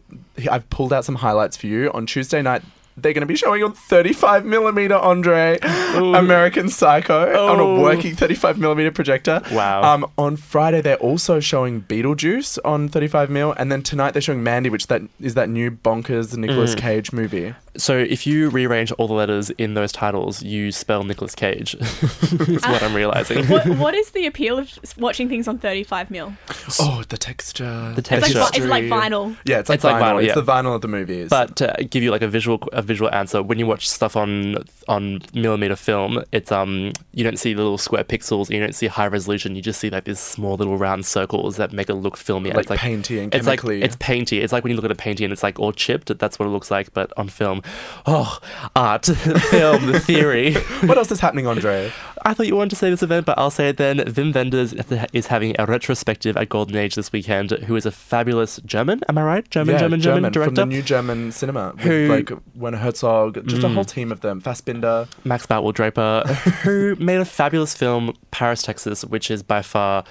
I've 0.51 0.69
pulled 0.71 0.93
out 0.93 1.05
some 1.05 1.17
highlights 1.17 1.57
for 1.57 1.67
you. 1.67 1.91
On 1.93 2.07
Tuesday 2.07 2.43
night, 2.43 2.63
they're 2.97 3.13
going 3.13 3.21
to 3.23 3.27
be 3.27 3.37
showing 3.37 3.63
on 3.63 3.73
35 3.75 4.45
millimeter 4.45 4.97
Andre 4.97 5.59
American 5.61 6.69
Psycho 6.69 7.31
on 7.49 7.61
Oh. 7.61 7.77
a 7.77 7.81
working 7.81 8.17
35 8.17 8.59
millimeter 8.59 8.91
projector. 8.91 9.41
Wow. 9.53 9.83
Um, 9.85 10.11
on 10.19 10.37
Friday, 10.37 10.81
they're 10.81 10.97
also 10.97 11.39
showing 11.39 11.83
Beetlejuice 11.83 12.59
on 12.65 12.89
35 12.89 13.31
mil, 13.31 13.55
and 13.57 13.71
then 13.71 13.83
tonight 13.83 14.13
they're 14.13 14.23
showing 14.23 14.43
Mandy, 14.43 14.69
which 14.69 14.89
that 14.89 15.03
is 15.21 15.35
that 15.35 15.49
new 15.49 15.71
bonkers 15.71 16.37
Nicolas 16.37 16.75
Mm. 16.75 16.79
Cage 16.79 17.13
movie. 17.13 17.55
So 17.77 17.97
if 17.97 18.27
you 18.27 18.49
rearrange 18.51 18.91
all 18.93 19.07
the 19.07 19.15
letters 19.15 19.51
in 19.51 19.75
those 19.75 19.93
titles, 19.93 20.43
you 20.43 20.73
spell 20.73 21.05
Nicolas 21.05 21.35
Cage. 21.35 21.75
is 21.81 22.63
what 22.63 22.83
I'm 22.83 22.95
realizing. 22.95 23.45
what, 23.47 23.67
what 23.77 23.95
is 23.95 24.11
the 24.11 24.27
appeal 24.27 24.59
of 24.59 24.79
watching 24.99 25.29
things 25.29 25.47
on 25.47 25.59
35 25.59 26.11
mil? 26.11 26.33
Oh, 26.81 27.03
the 27.09 27.17
texture. 27.19 27.93
The 27.95 27.99
It's 28.01 28.11
like, 28.11 28.21
texture. 28.23 28.41
it's 28.55 28.67
like 28.67 28.85
vinyl. 28.85 29.37
Yeah, 29.45 29.59
it's 29.61 29.69
like 29.69 29.77
It's 29.77 29.85
like 29.85 29.97
vinyl. 29.97 30.17
vinyl, 30.17 30.19
It's 30.19 30.29
yeah. 30.29 30.35
the 30.35 30.43
vinyl 30.43 30.75
of 30.75 30.81
the 30.81 30.89
movies. 30.89 31.29
But 31.31 31.57
to 31.57 31.75
give 31.91 32.03
you 32.03 32.11
like 32.11 32.23
a 32.23 32.29
visual 32.29 32.59
a 32.73 32.83
visual 32.83 33.13
answer, 33.15 33.43
when 33.43 33.59
you 33.59 33.67
watch 33.67 33.89
stuff 33.89 34.17
on 34.17 34.57
on 34.89 35.21
millimeter 35.35 35.77
film, 35.77 36.23
it's 36.33 36.51
um 36.51 36.93
you 37.13 37.23
don't 37.25 37.39
see 37.39 37.55
the 37.55 37.63
little 37.63 37.79
square 37.79 38.05
pixels, 38.05 38.51
you 38.51 38.59
don't 38.61 38.75
see 38.75 38.87
high 38.87 39.07
resolution, 39.07 39.55
you 39.55 39.63
just 39.63 39.81
see 39.81 39.91
like 39.91 40.05
these 40.05 40.19
small 40.19 40.57
little 40.57 40.77
round 40.77 41.07
circles 41.07 41.57
that 41.57 41.73
make 41.73 41.89
it 41.89 41.95
look 41.95 42.17
filmy. 42.17 42.51
and 42.51 42.57
Like 42.57 42.65
it's 42.65 42.71
like 42.71 42.81
painty 42.81 43.19
and 43.21 43.35
it's 43.35 43.47
like 43.47 43.61
chemically. 43.61 43.83
it's 43.83 43.97
painty. 44.01 44.41
It's 44.41 44.53
like 44.53 44.65
when 44.65 44.71
you 44.71 44.77
look 44.77 44.85
at 44.85 44.91
a 44.91 44.95
painting 44.95 45.25
and 45.25 45.33
it's 45.33 45.43
like 45.43 45.59
all 45.59 45.73
chipped. 45.73 46.17
That's 46.19 46.39
what 46.39 46.47
it 46.47 46.51
looks 46.51 46.71
like, 46.71 46.93
but 46.93 47.13
on 47.17 47.29
film. 47.29 47.63
Oh, 48.07 48.39
art, 48.75 49.07
film, 49.51 49.87
the 49.87 50.01
theory. 50.01 50.55
what 50.85 50.97
else 50.97 51.11
is 51.11 51.21
happening, 51.21 51.47
Andre? 51.47 51.93
I 52.25 52.35
thought 52.35 52.47
you 52.47 52.57
wanted 52.57 52.71
to 52.71 52.77
say 52.77 52.91
this 52.91 53.03
event, 53.03 53.27
but 53.27 53.39
I'll 53.39 53.51
say 53.51 53.69
it 53.69 53.77
then. 53.77 53.99
Wim 53.99 54.35
Wenders 54.35 54.73
is 55.13 55.27
having 55.27 55.55
a 55.59 55.67
retrospective 55.67 56.37
at 56.37 56.49
Golden 56.49 56.77
Age 56.77 56.95
this 56.95 57.13
weekend. 57.13 57.51
Who 57.51 57.77
is 57.77 57.87
a 57.87 57.91
fabulous 57.91 58.61
German? 58.65 59.03
Am 59.09 59.19
I 59.19 59.23
right? 59.23 59.51
German, 59.51 59.75
yeah, 59.75 59.81
German, 59.81 60.01
German, 60.01 60.23
from 60.25 60.33
director. 60.33 60.55
the 60.55 60.67
new 60.67 60.83
German 60.83 61.33
cinema. 61.33 61.75
Who- 61.79 62.09
like 62.09 62.31
Werner 62.55 62.79
Herzog, 62.79 63.47
just 63.47 63.63
a 63.63 63.67
mm. 63.67 63.75
whole 63.75 63.85
team 63.85 64.11
of 64.11 64.21
them. 64.21 64.41
Fassbinder. 64.41 65.09
Max 65.25 65.47
Bartwell 65.47 65.75
Draper, 65.75 66.23
who 66.63 66.97
made 66.97 67.21
a 67.21 67.25
fabulous 67.25 67.75
film, 67.75 68.17
Paris, 68.31 68.63
Texas, 68.63 69.05
which 69.05 69.31
is 69.31 69.43
by 69.43 69.63
far 69.63 70.05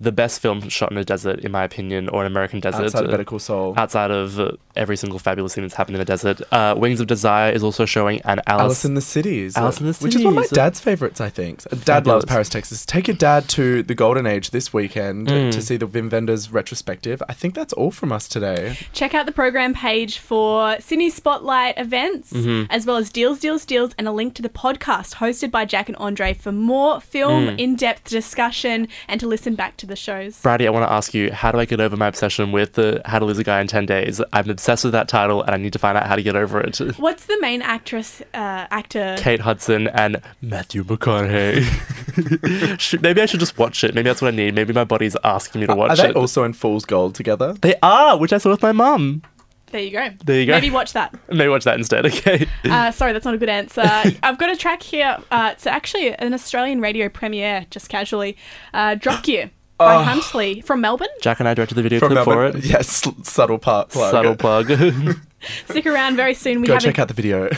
the 0.00 0.10
best 0.12 0.40
film 0.40 0.66
shot 0.70 0.90
in 0.90 0.96
a 0.96 1.04
desert, 1.04 1.40
in 1.40 1.52
my 1.52 1.62
opinion, 1.62 2.08
or 2.08 2.22
an 2.22 2.26
American 2.26 2.58
desert. 2.60 2.84
Outside 2.84 3.02
of 3.04 3.08
uh, 3.08 3.10
Better 3.10 3.24
Call 3.24 3.38
Saul. 3.38 3.74
outside 3.76 4.10
of 4.10 4.40
uh, 4.40 4.52
every 4.74 4.96
single 4.96 5.18
fabulous 5.18 5.54
thing 5.54 5.62
that's 5.62 5.74
happened 5.74 5.96
in 5.96 6.00
a 6.02 6.06
desert. 6.06 6.40
Uh, 6.50 6.74
Wings 6.78 7.00
of 7.00 7.06
Desire 7.06 7.52
is 7.52 7.62
also 7.62 7.84
showing, 7.84 8.20
and 8.22 8.40
Alice. 8.46 8.62
Alice 8.62 8.84
in 8.86 8.94
the 8.94 9.00
Cities. 9.02 9.56
Alice 9.56 9.78
in 9.80 9.86
the 9.86 9.92
Which 10.00 10.14
is 10.14 10.24
one 10.24 10.32
of 10.38 10.42
my 10.42 10.46
dad's 10.52 10.80
favourites, 10.80 11.20
I 11.20 11.28
think. 11.28 11.62
Dad 11.84 12.06
loves 12.06 12.24
Paris, 12.24 12.48
Texas. 12.48 12.86
Take 12.86 13.08
your 13.08 13.16
dad 13.16 13.48
to 13.50 13.82
the 13.82 13.94
Golden 13.94 14.26
Age 14.26 14.50
this 14.50 14.72
weekend 14.72 15.28
Mm. 15.28 15.52
to 15.52 15.60
see 15.60 15.76
the 15.76 15.86
Wim 15.86 16.10
Wenders 16.10 16.50
retrospective. 16.50 17.22
I 17.28 17.34
think 17.34 17.54
that's 17.54 17.72
all 17.74 17.90
from 17.90 18.10
us 18.10 18.26
today. 18.26 18.78
Check 18.94 19.12
out 19.14 19.26
the 19.26 19.32
program 19.32 19.74
page 19.74 20.18
for 20.18 20.76
Sydney 20.80 21.10
Spotlight 21.10 21.74
events, 21.78 22.32
Mm-hmm. 22.32 22.70
as 22.70 22.86
well 22.86 22.96
as 22.96 23.10
deals, 23.10 23.38
deals, 23.40 23.64
deals, 23.66 23.92
and 23.98 24.08
a 24.08 24.12
link 24.12 24.34
to 24.36 24.42
the 24.42 24.48
podcast 24.48 25.16
hosted 25.16 25.50
by 25.50 25.64
Jack 25.66 25.88
and 25.88 25.96
Andre 25.98 26.32
for 26.32 26.52
more 26.52 27.00
film 27.00 27.48
Mm. 27.48 27.58
in 27.58 27.76
depth 27.76 28.08
discussion 28.08 28.88
and 29.08 29.20
to 29.20 29.26
listen 29.26 29.54
back 29.54 29.76
to 29.78 29.86
the 29.90 29.96
shows. 29.96 30.40
Brady, 30.40 30.66
I 30.66 30.70
want 30.70 30.86
to 30.86 30.92
ask 30.92 31.12
you, 31.12 31.30
how 31.32 31.52
do 31.52 31.58
I 31.58 31.64
get 31.66 31.80
over 31.80 31.96
my 31.96 32.06
obsession 32.06 32.52
with 32.52 32.78
uh, 32.78 33.00
How 33.04 33.18
to 33.18 33.24
Lose 33.26 33.38
a 33.38 33.44
Guy 33.44 33.60
in 33.60 33.66
10 33.66 33.84
Days? 33.86 34.20
I'm 34.32 34.48
obsessed 34.48 34.84
with 34.84 34.92
that 34.92 35.08
title 35.08 35.42
and 35.42 35.50
I 35.50 35.58
need 35.58 35.72
to 35.74 35.78
find 35.78 35.98
out 35.98 36.06
how 36.06 36.16
to 36.16 36.22
get 36.22 36.36
over 36.36 36.60
it. 36.60 36.78
What's 36.98 37.26
the 37.26 37.38
main 37.40 37.60
actress, 37.62 38.22
uh, 38.32 38.66
actor? 38.70 39.16
Kate 39.18 39.40
Hudson 39.40 39.88
and 39.88 40.22
Matthew 40.40 40.82
McConaughey. 40.84 41.66
Maybe 43.02 43.20
I 43.20 43.26
should 43.26 43.40
just 43.40 43.58
watch 43.58 43.84
it. 43.84 43.94
Maybe 43.94 44.08
that's 44.08 44.22
what 44.22 44.32
I 44.32 44.36
need. 44.36 44.54
Maybe 44.54 44.72
my 44.72 44.84
body's 44.84 45.16
asking 45.24 45.60
me 45.60 45.66
to 45.66 45.72
Are 45.72 45.76
watch 45.76 45.98
they 45.98 46.08
it. 46.10 46.16
also 46.16 46.44
in 46.44 46.52
Fool's 46.54 46.84
Gold 46.84 47.14
together? 47.14 47.52
they 47.60 47.74
are, 47.82 48.16
which 48.18 48.32
I 48.32 48.38
saw 48.38 48.50
with 48.50 48.62
my 48.62 48.72
mum. 48.72 49.22
There 49.70 49.80
you 49.80 49.92
go. 49.92 50.08
There 50.24 50.40
you 50.40 50.46
go. 50.46 50.52
Maybe 50.54 50.70
watch 50.70 50.94
that. 50.94 51.14
Maybe 51.28 51.48
watch 51.48 51.62
that 51.64 51.78
instead, 51.78 52.04
okay? 52.06 52.46
Uh, 52.64 52.90
sorry, 52.90 53.12
that's 53.12 53.24
not 53.24 53.34
a 53.34 53.38
good 53.38 53.48
answer. 53.48 53.82
I've 54.22 54.36
got 54.36 54.50
a 54.50 54.56
track 54.56 54.82
here. 54.82 55.16
Uh, 55.30 55.50
it's 55.52 55.64
actually 55.66 56.12
an 56.12 56.34
Australian 56.34 56.80
radio 56.80 57.08
premiere, 57.08 57.66
just 57.70 57.88
casually. 57.88 58.36
Uh, 58.74 58.96
Drop 58.96 59.22
Gear 59.22 59.50
by 59.80 59.96
Oh. 59.96 60.02
Huntley 60.02 60.60
from 60.60 60.80
Melbourne. 60.82 61.08
Jack 61.22 61.40
and 61.40 61.48
I 61.48 61.54
directed 61.54 61.74
the 61.74 61.82
video 61.82 61.98
From 61.98 62.12
clip 62.12 62.24
for 62.24 62.44
it. 62.44 62.62
Yes, 62.64 63.02
subtle 63.22 63.58
part 63.58 63.88
plug. 63.88 64.10
Subtle 64.10 64.36
plug. 64.36 64.70
Stick 65.68 65.86
around 65.86 66.16
very 66.16 66.34
soon. 66.34 66.60
We 66.60 66.66
Go 66.66 66.74
have 66.74 66.82
check 66.82 66.98
a, 66.98 67.00
out 67.02 67.08
the 67.08 67.14
video. 67.14 67.44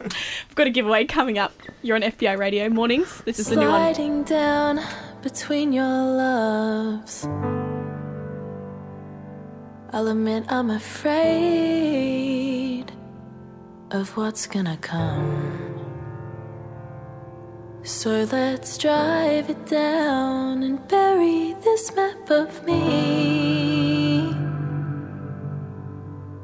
we've 0.00 0.54
got 0.54 0.68
a 0.68 0.70
giveaway 0.70 1.04
coming 1.06 1.38
up. 1.38 1.52
You're 1.82 1.96
on 1.96 2.02
FBI 2.02 2.38
Radio 2.38 2.68
mornings. 2.68 3.20
This 3.24 3.40
is 3.40 3.48
the 3.48 3.56
new 3.56 3.68
one. 3.68 3.94
Sliding 3.94 4.22
down 4.22 4.80
between 5.22 5.72
your 5.72 5.86
loves. 5.88 7.26
I'll 9.92 10.06
admit 10.06 10.44
I'm 10.48 10.70
afraid 10.70 11.64
of 13.90 14.16
what's 14.16 14.46
gonna 14.46 14.76
come. 14.76 15.69
So 17.82 18.26
let's 18.30 18.76
drive 18.76 19.48
it 19.48 19.64
down 19.66 20.62
and 20.62 20.86
bury 20.86 21.54
this 21.64 21.94
map 21.96 22.30
of 22.30 22.62
me. 22.64 24.28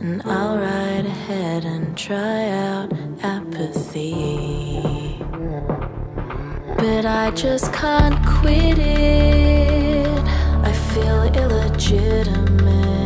And 0.00 0.22
I'll 0.24 0.56
ride 0.56 1.04
ahead 1.04 1.66
and 1.66 1.96
try 1.96 2.48
out 2.48 2.90
apathy. 3.22 5.18
But 6.78 7.04
I 7.04 7.30
just 7.32 7.70
can't 7.72 8.16
quit 8.26 8.78
it. 8.78 10.18
I 10.62 10.72
feel 10.72 11.22
illegitimate. 11.22 13.05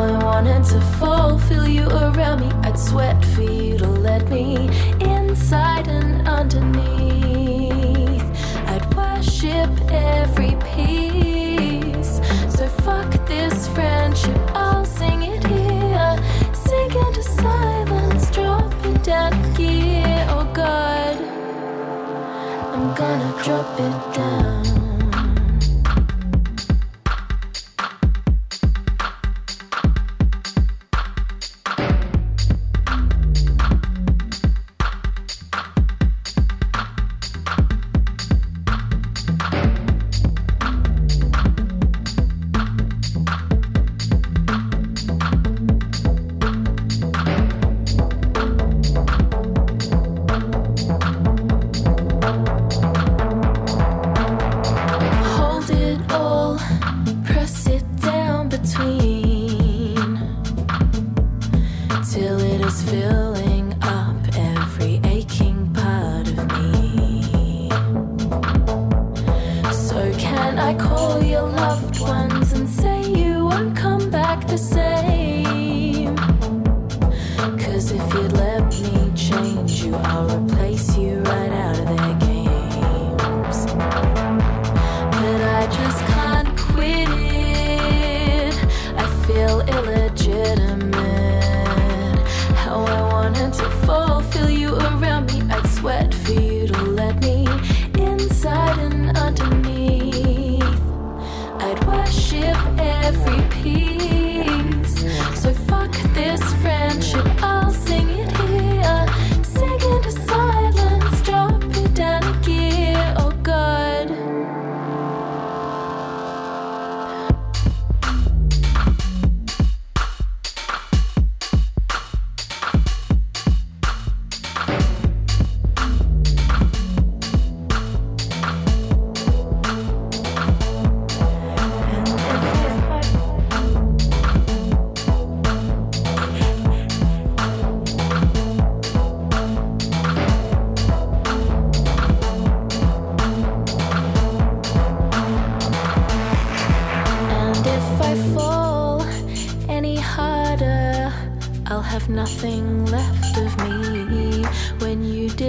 I 0.00 0.24
wanted 0.24 0.64
to 0.72 0.80
fall, 0.98 1.38
feel 1.38 1.68
you 1.68 1.86
around 1.86 2.40
me. 2.40 2.50
I'd 2.62 2.78
sweat 2.78 3.22
for 3.34 3.42
you 3.42 3.76
to 3.76 3.86
let 3.86 4.30
me 4.30 4.70
inside 4.98 5.88
and 5.88 6.26
underneath. 6.26 8.24
I'd 8.66 8.94
worship 8.94 9.70
every 9.90 10.56
piece. 10.72 12.20
So 12.48 12.66
fuck 12.82 13.10
this 13.26 13.68
friendship, 13.68 14.40
I'll 14.54 14.86
sing 14.86 15.22
it 15.22 15.44
here. 15.46 16.16
Sink 16.54 16.94
into 16.94 17.22
silence, 17.22 18.30
drop 18.30 18.72
it 18.86 19.02
down 19.02 19.34
a 19.34 19.56
gear. 19.56 20.26
Oh 20.30 20.50
God. 20.54 21.16
I'm 22.72 22.94
gonna 22.94 23.42
drop 23.44 23.78
it 23.78 24.14
down. 24.16 24.99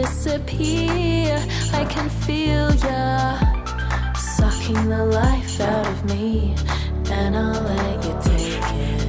Disappear, 0.02 1.38
I 1.74 1.86
can 1.86 2.10
feel 2.10 2.74
ya 2.88 3.38
sucking 4.16 4.89
the 4.89 5.06
life 5.06 5.62
out 5.62 5.86
of 5.86 6.06
me, 6.06 6.56
and 7.12 7.36
I'll 7.36 7.62
let 7.62 8.04
you 8.06 8.14
take 8.32 8.70
it. 8.89 9.02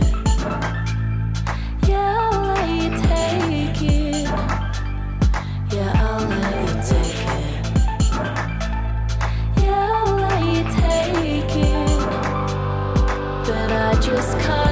Yeah, 1.88 2.18
I'll 2.20 2.43
let 2.53 2.68
you 2.80 2.90
take 3.09 3.80
it. 3.82 4.28
Yeah, 5.74 6.05
I'll 6.05 6.26
let 6.34 6.55
you 6.68 6.74
take 6.93 7.22
it. 7.40 7.62
Yeah, 9.62 9.93
I'll 9.97 10.14
let 10.24 10.40
you 10.55 10.62
take 10.82 11.57
it. 11.72 12.01
But 13.47 13.70
I 13.72 13.93
just 14.09 14.32
can't 14.40 14.71